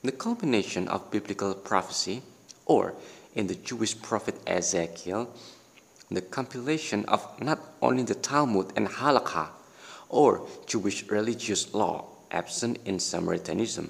the 0.03 0.11
culmination 0.11 0.87
of 0.87 1.11
biblical 1.11 1.53
prophecy, 1.53 2.21
or 2.65 2.93
in 3.35 3.47
the 3.47 3.55
Jewish 3.55 4.01
prophet 4.01 4.35
Ezekiel, 4.47 5.29
the 6.11 6.21
compilation 6.21 7.05
of 7.05 7.41
not 7.41 7.59
only 7.81 8.03
the 8.03 8.15
Talmud 8.15 8.71
and 8.75 8.87
Halakha, 8.87 9.47
or 10.09 10.47
Jewish 10.65 11.07
religious 11.09 11.73
law 11.73 12.05
absent 12.31 12.77
in 12.85 12.99
Samaritanism, 12.99 13.89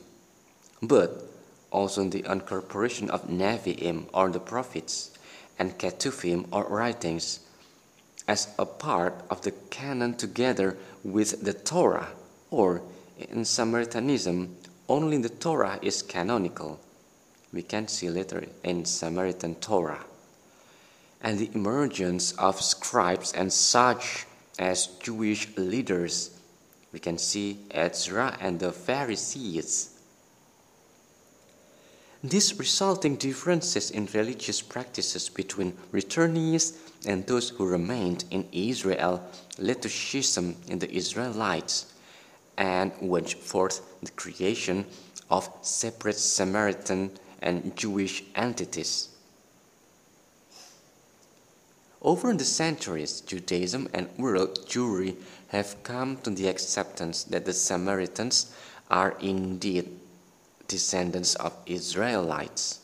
but 0.82 1.30
also 1.72 2.08
the 2.08 2.26
incorporation 2.30 3.10
of 3.10 3.28
Nevi'im 3.28 4.06
or 4.14 4.30
the 4.30 4.40
prophets 4.40 5.12
and 5.60 5.78
Ketuvim 5.78 6.48
or 6.52 6.64
writings 6.66 7.40
as 8.28 8.48
a 8.58 8.66
part 8.66 9.14
of 9.30 9.42
the 9.42 9.52
canon 9.70 10.16
together 10.16 10.78
with 11.04 11.44
the 11.44 11.54
Torah, 11.54 12.08
or 12.50 12.82
in 13.20 13.46
Samaritanism, 13.46 14.56
only 14.90 15.18
the 15.18 15.30
Torah 15.30 15.80
is 15.82 16.02
canonical. 16.02 16.80
We 17.54 17.62
can 17.62 17.88
see 17.88 18.10
later 18.10 18.46
in 18.64 18.86
Samaritan 18.86 19.56
Torah. 19.56 20.06
And 21.26 21.40
the 21.40 21.50
emergence 21.56 22.34
of 22.34 22.62
scribes 22.62 23.34
and 23.34 23.52
such 23.52 24.28
as 24.60 24.86
Jewish 25.02 25.50
leaders. 25.58 26.40
We 26.94 27.00
can 27.00 27.18
see 27.18 27.58
Ezra 27.72 28.38
and 28.40 28.60
the 28.60 28.72
Pharisees. 28.72 29.98
These 32.24 32.60
resulting 32.60 33.16
differences 33.16 33.90
in 33.90 34.08
religious 34.14 34.62
practices 34.62 35.28
between 35.28 35.74
returnees 35.92 36.78
and 37.08 37.26
those 37.26 37.50
who 37.50 37.66
remained 37.66 38.26
in 38.30 38.48
Israel 38.52 39.28
led 39.58 39.82
to 39.82 39.90
schism 39.90 40.56
in 40.68 40.78
the 40.78 40.92
Israelites 40.92 41.92
and 42.56 42.92
waged 43.02 43.40
forth 43.40 43.82
the 44.04 44.12
creation 44.12 44.86
of 45.32 45.50
separate 45.64 46.20
Samaritan 46.20 47.10
and 47.42 47.76
Jewish 47.76 48.24
entities. 48.36 49.15
Over 52.06 52.36
the 52.36 52.46
centuries, 52.46 53.20
Judaism 53.22 53.90
and 53.92 54.16
world 54.20 54.68
Jewry 54.70 55.16
have 55.48 55.82
come 55.82 56.18
to 56.18 56.30
the 56.30 56.48
acceptance 56.48 57.24
that 57.24 57.46
the 57.46 57.54
Samaritans 57.54 58.54
are 58.92 59.18
indeed 59.20 59.90
descendants 60.68 61.34
of 61.34 61.58
Israelites. 61.66 62.82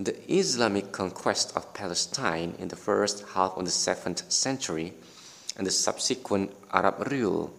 The 0.00 0.16
Islamic 0.32 0.90
conquest 0.90 1.54
of 1.54 1.74
Palestine 1.74 2.54
in 2.58 2.68
the 2.68 2.76
first 2.76 3.26
half 3.34 3.58
of 3.58 3.66
the 3.66 3.70
7th 3.70 4.32
century 4.32 4.94
and 5.58 5.66
the 5.66 5.70
subsequent 5.70 6.56
Arab 6.72 7.12
rule 7.12 7.52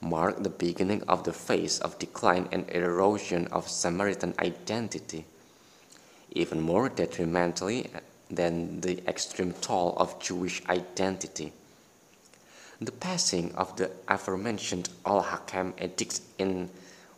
marked 0.00 0.42
the 0.42 0.50
beginning 0.50 1.04
of 1.06 1.22
the 1.22 1.32
phase 1.32 1.78
of 1.78 2.00
decline 2.00 2.48
and 2.50 2.68
erosion 2.70 3.46
of 3.52 3.68
Samaritan 3.68 4.34
identity, 4.40 5.24
even 6.32 6.60
more 6.60 6.88
detrimentally 6.88 7.88
than 8.30 8.80
the 8.80 9.02
extreme 9.08 9.52
toll 9.60 9.94
of 9.96 10.20
Jewish 10.20 10.62
identity. 10.68 11.52
The 12.80 12.92
passing 12.92 13.54
of 13.54 13.76
the 13.76 13.90
aforementioned 14.06 14.88
Al 15.04 15.22
Hakim 15.22 15.74
Edict 15.82 16.20
in 16.38 16.70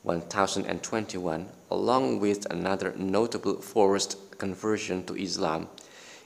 1021, 0.02 1.48
along 1.70 2.20
with 2.20 2.46
another 2.50 2.94
notable 2.96 3.60
forced 3.60 4.16
conversion 4.38 5.04
to 5.04 5.14
Islam 5.16 5.68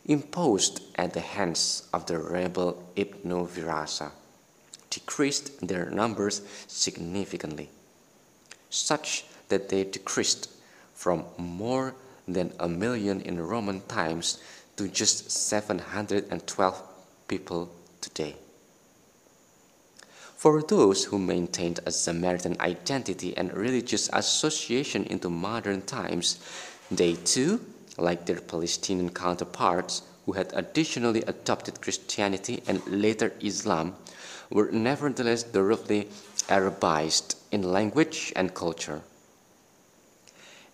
imposed 0.07 0.81
at 0.97 1.15
the 1.15 1.21
hands 1.21 1.89
of 1.93 2.07
the 2.07 2.19
rebel 2.19 2.83
Ibn 2.95 3.47
Firasa 3.47 4.13
decreased 4.91 5.67
their 5.67 5.91
numbers 5.91 6.43
significantly, 6.69 7.69
such 8.71 9.25
that 9.49 9.69
they 9.69 9.83
decreased 9.83 10.49
from 10.95 11.25
more 11.37 11.95
than 12.29 12.53
a 12.61 12.69
million 12.69 13.21
in 13.21 13.41
Roman 13.41 13.81
times 13.83 14.39
to 14.77 14.89
just 14.89 15.31
712 15.31 16.83
people 17.29 17.71
today. 18.01 18.37
For 20.37 20.63
those 20.63 21.05
who 21.05 21.19
maintained 21.19 21.81
a 21.87 21.91
Samaritan 21.91 22.57
identity 22.61 23.37
and 23.37 23.57
religious 23.57 24.11
association 24.13 25.05
into 25.05 25.31
modern 25.31 25.83
times, 25.83 26.39
they 26.91 27.15
too 27.15 27.65
like 27.97 28.27
their 28.27 28.41
Palestinian 28.41 29.11
counterparts 29.11 30.03
who 30.27 30.33
had 30.33 30.53
additionally 30.55 31.23
adopted 31.23 31.81
Christianity 31.81 32.63
and 32.67 32.85
later 32.87 33.33
Islam, 33.41 33.95
were 34.51 34.71
nevertheless 34.71 35.43
thoroughly 35.43 36.09
Arabized 36.49 37.37
in 37.51 37.63
language 37.63 38.33
and 38.37 38.55
culture. 38.55 39.01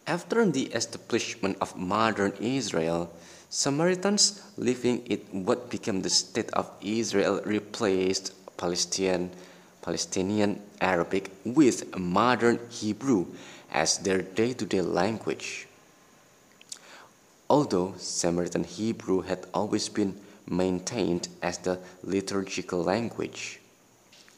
After 0.07 0.45
the 0.45 0.67
establishment 0.75 1.59
of 1.61 1.77
modern 1.77 2.33
Israel, 2.41 3.13
Samaritans 3.53 4.41
living 4.57 5.05
in 5.07 5.45
what 5.45 5.71
became 5.71 6.03
the 6.03 6.09
state 6.09 6.51
of 6.53 6.71
Israel 6.81 7.43
replaced 7.45 8.33
Palestinian, 8.57 9.33
Palestinian 9.83 10.63
Arabic 10.81 11.33
with 11.45 11.99
modern 11.99 12.61
Hebrew 12.71 13.27
as 13.73 13.99
their 13.99 14.23
day 14.23 14.53
to 14.53 14.65
day 14.65 14.83
language. 14.83 15.67
Although 17.49 17.95
Samaritan 17.99 18.63
Hebrew 18.63 19.23
had 19.23 19.45
always 19.53 19.89
been 19.89 20.15
maintained 20.49 21.27
as 21.43 21.59
the 21.59 21.81
liturgical 22.05 22.85
language, 22.85 23.59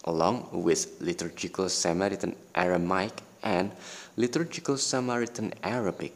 along 0.05 0.49
with 0.53 0.97
liturgical 1.03 1.69
Samaritan 1.69 2.35
Aramaic 2.55 3.21
and 3.43 3.73
liturgical 4.17 4.79
Samaritan 4.79 5.53
Arabic. 5.63 6.15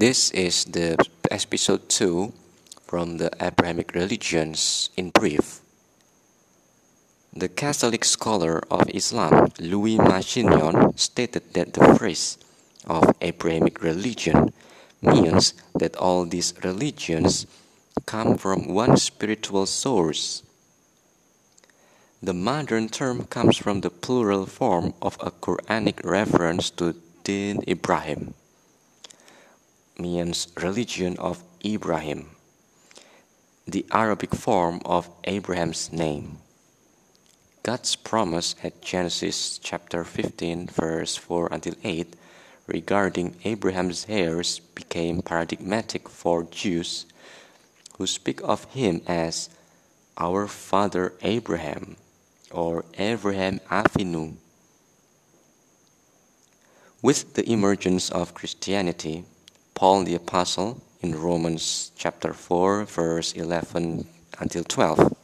This 0.00 0.30
is 0.30 0.64
the 0.64 0.96
episode 1.30 1.90
2 1.90 2.32
from 2.88 3.18
the 3.18 3.28
Abrahamic 3.36 3.92
religions 3.92 4.88
in 4.96 5.10
brief. 5.10 5.60
The 7.36 7.52
Catholic 7.52 8.06
scholar 8.06 8.64
of 8.70 8.88
Islam 8.94 9.52
Louis 9.60 9.98
Massignon 9.98 10.98
stated 10.98 11.52
that 11.52 11.74
the 11.74 11.84
phrase 12.00 12.38
of 12.86 13.12
Abrahamic 13.20 13.82
religion 13.82 14.54
means 15.02 15.52
that 15.76 15.96
all 15.96 16.24
these 16.24 16.54
religions 16.64 17.44
come 18.06 18.38
from 18.38 18.72
one 18.72 18.96
spiritual 18.96 19.66
source. 19.66 20.42
The 22.22 22.32
modern 22.32 22.88
term 22.88 23.26
comes 23.28 23.58
from 23.58 23.82
the 23.82 23.90
plural 23.90 24.46
form 24.46 24.94
of 25.02 25.18
a 25.20 25.30
Quranic 25.30 26.00
reference 26.08 26.70
to 26.80 26.96
Din 27.22 27.60
Ibrahim, 27.68 28.32
means 30.00 30.48
religion 30.56 31.16
of 31.18 31.44
Ibrahim, 31.64 32.30
the 33.66 33.84
Arabic 33.92 34.34
form 34.34 34.80
of 34.84 35.08
Abraham's 35.24 35.92
name. 35.92 36.38
God's 37.62 37.94
promise 37.94 38.56
at 38.64 38.80
Genesis 38.80 39.58
chapter 39.58 40.02
15, 40.02 40.68
verse 40.68 41.16
4 41.16 41.48
until 41.52 41.74
8 41.84 42.16
regarding 42.66 43.36
Abraham's 43.44 44.06
heirs 44.08 44.60
became 44.74 45.20
paradigmatic 45.22 46.08
for 46.08 46.44
Jews 46.44 47.04
who 47.98 48.06
speak 48.06 48.40
of 48.42 48.64
him 48.72 49.02
as 49.06 49.50
our 50.16 50.46
father 50.46 51.12
Abraham 51.22 51.96
or 52.50 52.84
Abraham 52.96 53.60
Avinu. 53.70 54.36
With 57.02 57.34
the 57.34 57.50
emergence 57.50 58.10
of 58.10 58.34
Christianity, 58.34 59.24
Paul 59.80 60.04
the 60.04 60.14
Apostle 60.14 60.82
in 61.00 61.16
Romans 61.16 61.90
chapter 61.96 62.34
4, 62.34 62.84
verse 62.84 63.32
11 63.32 64.04
until 64.38 64.62
12, 64.62 65.16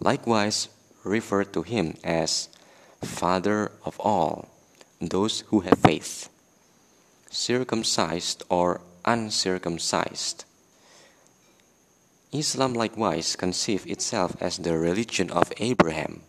likewise 0.00 0.70
referred 1.04 1.52
to 1.52 1.60
him 1.60 1.98
as 2.02 2.48
Father 3.04 3.70
of 3.84 4.00
all, 4.00 4.48
those 4.98 5.40
who 5.48 5.60
have 5.60 5.78
faith, 5.78 6.30
circumcised 7.28 8.42
or 8.48 8.80
uncircumcised. 9.04 10.46
Islam 12.32 12.72
likewise 12.72 13.36
conceived 13.36 13.90
itself 13.90 14.34
as 14.40 14.56
the 14.56 14.78
religion 14.78 15.30
of 15.30 15.52
Abraham. 15.58 16.22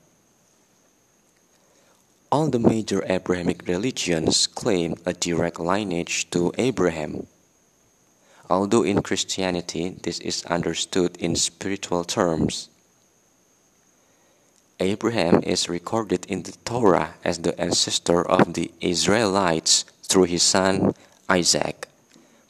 All 2.29 2.49
the 2.49 2.59
major 2.59 3.05
Abrahamic 3.07 3.65
religions 3.69 4.47
claim 4.47 4.95
a 5.05 5.13
direct 5.13 5.61
lineage 5.61 6.29
to 6.31 6.51
Abraham. 6.57 7.27
Although 8.49 8.83
in 8.83 9.01
Christianity 9.01 9.95
this 10.03 10.19
is 10.19 10.43
understood 10.45 11.17
in 11.17 11.35
spiritual 11.35 12.03
terms, 12.03 12.69
Abraham 14.79 15.41
is 15.43 15.69
recorded 15.69 16.25
in 16.25 16.43
the 16.43 16.51
Torah 16.65 17.15
as 17.23 17.39
the 17.39 17.59
ancestor 17.59 18.21
of 18.21 18.53
the 18.53 18.71
Israelites 18.81 19.85
through 20.03 20.25
his 20.25 20.43
son 20.43 20.93
Isaac, 21.29 21.87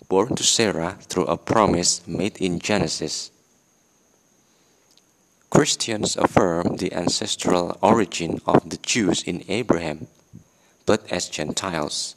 born 0.10 0.36
to 0.36 0.44
Sarah 0.44 0.98
through 1.02 1.26
a 1.26 1.38
promise 1.38 2.02
made 2.08 2.38
in 2.38 2.60
Genesis. 2.60 3.30
Christians 5.52 6.18
affirm 6.18 6.78
the 6.78 6.92
ancestral 6.94 7.78
origin 7.82 8.42
of 8.48 8.68
the 8.68 8.78
Jews 8.78 9.22
in 9.22 9.44
Abraham, 9.48 10.08
but 10.88 11.06
as 11.12 11.30
Gentiles. 11.30 12.16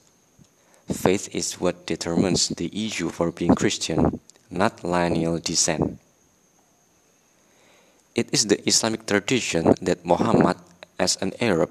Faith 0.92 1.28
is 1.34 1.60
what 1.60 1.86
determines 1.86 2.48
the 2.48 2.70
issue 2.72 3.10
for 3.10 3.32
being 3.32 3.54
Christian, 3.54 4.20
not 4.50 4.84
lineal 4.84 5.38
descent. 5.38 5.98
It 8.14 8.28
is 8.32 8.46
the 8.46 8.66
Islamic 8.68 9.06
tradition 9.06 9.74
that 9.82 10.06
Muhammad, 10.06 10.56
as 10.98 11.16
an 11.20 11.32
Arab, 11.40 11.70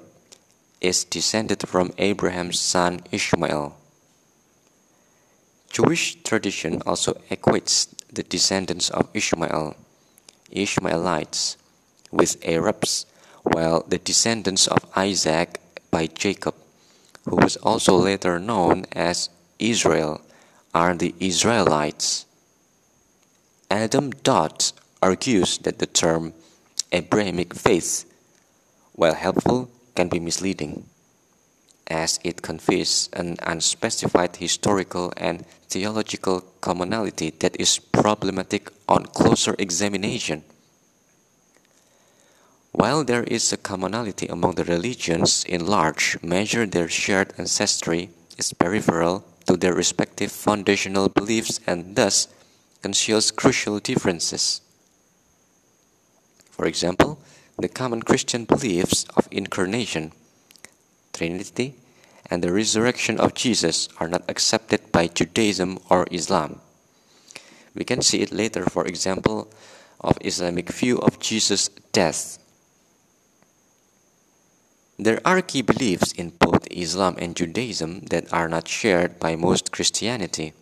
is 0.80 1.04
descended 1.04 1.66
from 1.66 1.92
Abraham's 1.98 2.60
son 2.60 3.00
Ishmael. 3.10 3.76
Jewish 5.70 6.22
tradition 6.22 6.82
also 6.86 7.14
equates 7.30 7.88
the 8.12 8.22
descendants 8.22 8.90
of 8.90 9.08
Ishmael, 9.14 9.76
Ishmaelites, 10.50 11.56
with 12.12 12.36
Arabs, 12.44 13.06
while 13.42 13.84
the 13.88 13.98
descendants 13.98 14.66
of 14.66 14.84
Isaac 14.94 15.60
by 15.90 16.06
Jacob, 16.06 16.54
who 17.26 17.36
was 17.36 17.56
also 17.56 17.94
later 17.96 18.38
known 18.38 18.86
as 18.92 19.28
Israel, 19.58 20.20
are 20.74 20.94
the 20.94 21.14
Israelites. 21.20 22.26
Adam 23.70 24.10
Dodd 24.10 24.72
argues 25.02 25.58
that 25.58 25.78
the 25.78 25.86
term 25.86 26.32
Abrahamic 26.92 27.54
faith, 27.54 28.04
while 28.92 29.14
helpful, 29.14 29.70
can 29.94 30.08
be 30.08 30.20
misleading, 30.20 30.86
as 31.88 32.20
it 32.22 32.42
conveys 32.42 33.08
an 33.12 33.36
unspecified 33.42 34.36
historical 34.36 35.12
and 35.16 35.44
theological 35.68 36.42
commonality 36.60 37.30
that 37.40 37.58
is 37.58 37.78
problematic 37.78 38.70
on 38.88 39.06
closer 39.06 39.54
examination. 39.58 40.44
While 42.76 43.04
there 43.04 43.24
is 43.24 43.54
a 43.54 43.56
commonality 43.56 44.26
among 44.26 44.56
the 44.56 44.64
religions, 44.64 45.44
in 45.48 45.64
large 45.64 46.18
measure 46.22 46.66
their 46.66 46.90
shared 46.90 47.32
ancestry 47.38 48.10
is 48.36 48.52
peripheral 48.52 49.24
to 49.46 49.56
their 49.56 49.72
respective 49.72 50.30
foundational 50.30 51.08
beliefs 51.08 51.58
and 51.66 51.96
thus 51.96 52.28
conceals 52.82 53.30
crucial 53.30 53.78
differences. 53.78 54.60
For 56.50 56.66
example, 56.66 57.18
the 57.58 57.70
common 57.70 58.02
Christian 58.02 58.44
beliefs 58.44 59.06
of 59.16 59.26
incarnation, 59.30 60.12
Trinity, 61.14 61.76
and 62.28 62.44
the 62.44 62.52
resurrection 62.52 63.18
of 63.18 63.32
Jesus 63.32 63.88
are 63.96 64.08
not 64.08 64.28
accepted 64.28 64.92
by 64.92 65.06
Judaism 65.06 65.78
or 65.88 66.06
Islam. 66.10 66.60
We 67.74 67.84
can 67.84 68.02
see 68.02 68.20
it 68.20 68.32
later, 68.32 68.66
for 68.66 68.84
example, 68.84 69.50
of 69.98 70.18
Islamic 70.20 70.68
view 70.68 70.98
of 70.98 71.18
Jesus' 71.20 71.70
death. 71.92 72.36
There 74.98 75.20
are 75.26 75.42
key 75.42 75.60
beliefs 75.60 76.12
in 76.12 76.30
both 76.30 76.66
Islam 76.70 77.16
and 77.18 77.36
Judaism 77.36 78.00
that 78.08 78.32
are 78.32 78.48
not 78.48 78.66
shared 78.66 79.20
by 79.20 79.36
most 79.36 79.70
Christianity, 79.70 80.54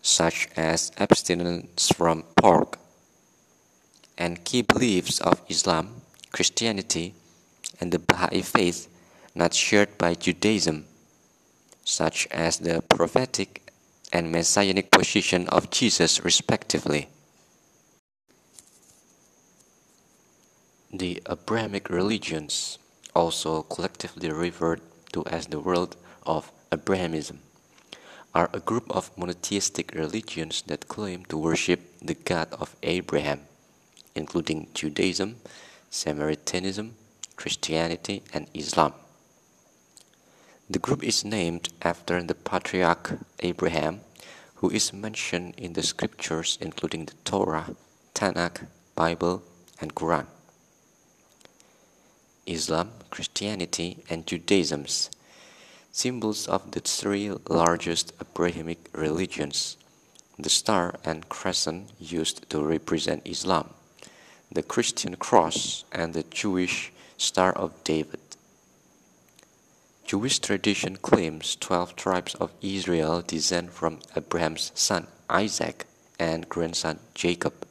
such 0.00 0.46
as 0.56 0.92
abstinence 0.96 1.90
from 1.90 2.22
pork, 2.36 2.78
and 4.16 4.44
key 4.44 4.62
beliefs 4.62 5.20
of 5.20 5.42
Islam, 5.48 6.02
Christianity, 6.30 7.14
and 7.80 7.90
the 7.90 7.98
Baha'i 7.98 8.42
faith 8.42 8.86
not 9.34 9.54
shared 9.54 9.98
by 9.98 10.14
Judaism, 10.14 10.86
such 11.84 12.28
as 12.30 12.58
the 12.58 12.82
prophetic 12.82 13.72
and 14.12 14.30
messianic 14.30 14.92
position 14.92 15.48
of 15.48 15.70
Jesus, 15.70 16.24
respectively. 16.24 17.08
The 20.92 21.20
Abrahamic 21.28 21.90
religions, 21.90 22.78
also 23.14 23.62
collectively 23.62 24.30
referred 24.30 24.80
to 25.12 25.24
as 25.26 25.46
the 25.46 25.60
world 25.60 25.96
of 26.26 26.52
Abrahamism, 26.70 27.38
are 28.34 28.50
a 28.52 28.60
group 28.60 28.90
of 28.90 29.16
monotheistic 29.16 29.92
religions 29.94 30.62
that 30.66 30.88
claim 30.88 31.24
to 31.26 31.36
worship 31.38 31.80
the 32.00 32.14
God 32.14 32.48
of 32.52 32.76
Abraham 32.82 33.40
including 34.18 34.68
Judaism, 34.74 35.36
Samaritanism, 35.90 36.94
Christianity, 37.36 38.22
and 38.34 38.46
Islam. 38.52 38.92
The 40.68 40.78
group 40.78 41.02
is 41.02 41.24
named 41.24 41.70
after 41.80 42.22
the 42.22 42.34
patriarch 42.34 43.18
Abraham, 43.40 44.00
who 44.56 44.68
is 44.70 44.92
mentioned 44.92 45.54
in 45.56 45.72
the 45.72 45.82
scriptures 45.82 46.58
including 46.60 47.06
the 47.06 47.14
Torah, 47.24 47.74
Tanakh, 48.14 48.66
Bible, 48.94 49.42
and 49.80 49.94
Quran. 49.94 50.26
Islam, 52.48 52.90
Christianity, 53.10 53.98
and 54.10 54.26
Judaism, 54.26 54.86
symbols 55.92 56.48
of 56.48 56.70
the 56.72 56.80
three 56.80 57.30
largest 57.48 58.12
Abrahamic 58.20 58.88
religions, 58.92 59.76
the 60.38 60.50
star 60.50 60.94
and 61.04 61.28
crescent 61.28 61.90
used 62.00 62.48
to 62.50 62.60
represent 62.62 63.22
Islam 63.26 63.74
the 64.50 64.62
Christian 64.62 65.14
cross, 65.16 65.84
and 65.92 66.14
the 66.14 66.22
Jewish 66.22 66.90
Star 67.18 67.52
of 67.52 67.72
David. 67.84 68.20
Jewish 70.06 70.38
tradition 70.38 70.96
claims 70.96 71.54
12 71.56 71.94
tribes 71.96 72.34
of 72.36 72.52
Israel 72.62 73.20
descend 73.20 73.72
from 73.72 74.00
Abraham's 74.16 74.72
son 74.74 75.06
Isaac 75.28 75.84
and 76.18 76.48
grandson 76.48 76.98
Jacob. 77.14 77.67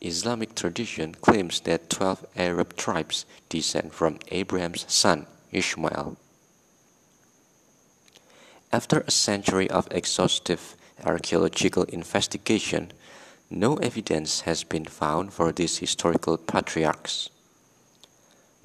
Islamic 0.00 0.54
tradition 0.54 1.14
claims 1.14 1.60
that 1.60 1.88
12 1.90 2.26
Arab 2.36 2.76
tribes 2.76 3.24
descend 3.48 3.92
from 3.92 4.18
Abraham's 4.30 4.84
son 4.92 5.26
Ishmael. 5.52 6.16
After 8.72 9.00
a 9.00 9.10
century 9.10 9.70
of 9.70 9.88
exhaustive 9.90 10.76
archaeological 11.04 11.84
investigation, 11.84 12.92
no 13.48 13.76
evidence 13.76 14.40
has 14.42 14.64
been 14.64 14.84
found 14.84 15.32
for 15.32 15.52
these 15.52 15.78
historical 15.78 16.36
patriarchs. 16.36 17.30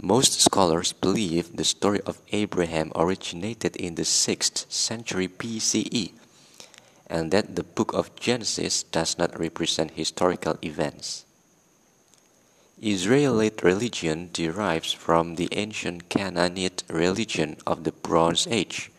Most 0.01 0.41
scholars 0.41 0.91
believe 0.91 1.55
the 1.55 1.63
story 1.63 2.01
of 2.01 2.21
Abraham 2.31 2.91
originated 2.95 3.75
in 3.75 3.95
the 3.95 4.03
6th 4.03 4.71
century 4.71 5.27
BCE 5.27 6.11
and 7.11 7.29
that 7.31 7.57
the 7.57 7.63
book 7.63 7.93
of 7.93 8.15
Genesis 8.15 8.83
does 8.83 9.17
not 9.17 9.37
represent 9.37 9.91
historical 9.91 10.57
events. 10.63 11.25
Israelite 12.81 13.61
religion 13.61 14.29
derives 14.31 14.93
from 14.93 15.35
the 15.35 15.49
ancient 15.51 16.07
Canaanite 16.07 16.83
religion 16.87 17.57
of 17.67 17.83
the 17.83 17.91
Bronze 17.91 18.47
Age 18.49 18.89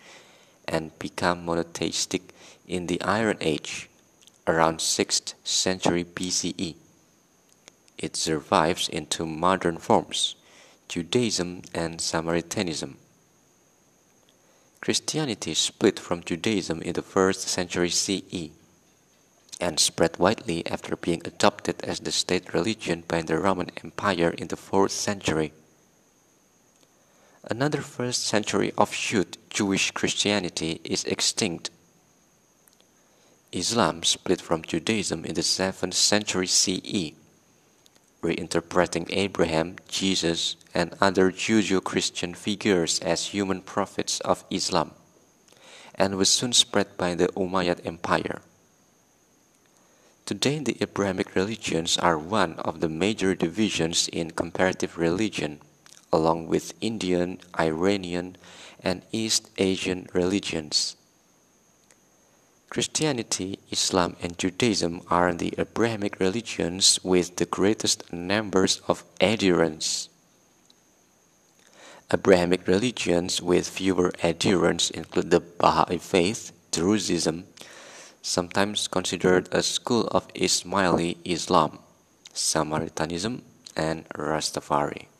and 0.69 0.97
became 0.99 1.47
monotheistic 1.47 2.35
in 2.69 2.87
the 2.87 3.01
Iron 3.01 3.39
Age, 3.41 3.89
around 4.47 4.79
6th 4.79 5.33
century 5.43 6.05
BCE. 6.05 6.75
It 7.97 8.15
survives 8.15 8.91
into 8.91 9.25
modern 9.25 9.79
forms, 9.79 10.37
Judaism 10.87 11.63
and 11.75 11.99
Samaritanism. 11.99 12.99
Christianity 14.83 15.55
split 15.55 16.01
from 16.01 16.25
Judaism 16.25 16.83
in 16.83 16.95
the 16.95 17.03
first 17.03 17.43
century 17.43 17.89
CE 17.89 18.51
and 19.61 19.79
spread 19.79 20.19
widely 20.19 20.67
after 20.67 20.97
being 20.97 21.23
adopted 21.25 21.77
as 21.85 22.01
the 22.01 22.11
state 22.11 22.53
religion 22.53 23.05
by 23.07 23.23
the 23.23 23.39
Roman 23.39 23.71
Empire 23.85 24.31
in 24.31 24.49
the 24.49 24.57
4th 24.57 24.91
century. 24.91 25.53
Another 27.45 27.81
first 27.81 28.27
century 28.27 28.73
offshoot, 28.77 29.37
Jewish 29.51 29.93
Christianity, 29.93 30.81
is 30.83 31.05
extinct. 31.05 31.71
Islam 33.53 34.03
split 34.03 34.41
from 34.41 34.63
Judaism 34.63 35.25
in 35.25 35.35
the 35.35 35.43
7th 35.43 35.95
century 35.95 36.49
CE, 36.49 37.13
reinterpreting 38.23 39.07
Abraham, 39.11 39.77
Jesus, 39.89 40.57
and 40.73 40.95
other 41.01 41.31
Judeo 41.33 41.83
Christian 41.83 42.35
figures 42.35 43.01
as 43.01 43.35
human 43.35 43.61
prophets 43.61 44.21
of 44.21 44.45
Islam, 44.49 44.93
and 45.95 46.17
was 46.17 46.31
soon 46.31 46.53
spread 46.53 46.97
by 46.97 47.15
the 47.15 47.29
Umayyad 47.29 47.85
Empire. 47.85 48.43
Today, 50.25 50.61
the 50.61 50.79
Abrahamic 50.81 51.35
religions 51.35 51.99
are 51.99 52.17
one 52.17 52.55
of 52.61 52.81
the 52.81 52.89
major 52.89 53.35
divisions 53.35 54.07
in 54.09 54.31
comparative 54.31 54.97
religion, 54.97 55.61
along 56.13 56.47
with 56.47 56.75
Indian, 56.81 57.41
Iranian, 57.59 58.37
and 58.81 59.03
East 59.11 59.51
Asian 59.59 60.09
religions. 60.13 60.97
Christianity, 62.73 63.59
Islam, 63.71 64.17
and 64.23 64.39
Judaism 64.39 65.03
are 65.11 65.35
the 65.35 65.53
Abrahamic 65.59 66.19
religions 66.19 66.99
with 67.05 67.37
the 67.37 67.45
greatest 67.45 68.11
numbers 68.11 68.81
of 68.89 69.05
adherents. 69.21 70.09
Abrahamic 72.11 72.67
religions 72.67 73.43
with 73.43 73.69
fewer 73.69 74.11
adherents 74.25 74.89
include 74.89 75.31
the 75.31 75.41
Baha'i 75.41 75.99
faith, 75.99 76.53
Druzeism, 76.71 77.45
sometimes 78.23 78.89
considered 78.89 79.51
a 79.53 79.63
school 79.63 80.07
of 80.07 80.33
Ismaili 80.33 81.19
Islam, 81.27 81.79
Samaritanism, 82.33 83.43
and 83.77 84.09
Rastafari. 84.17 85.12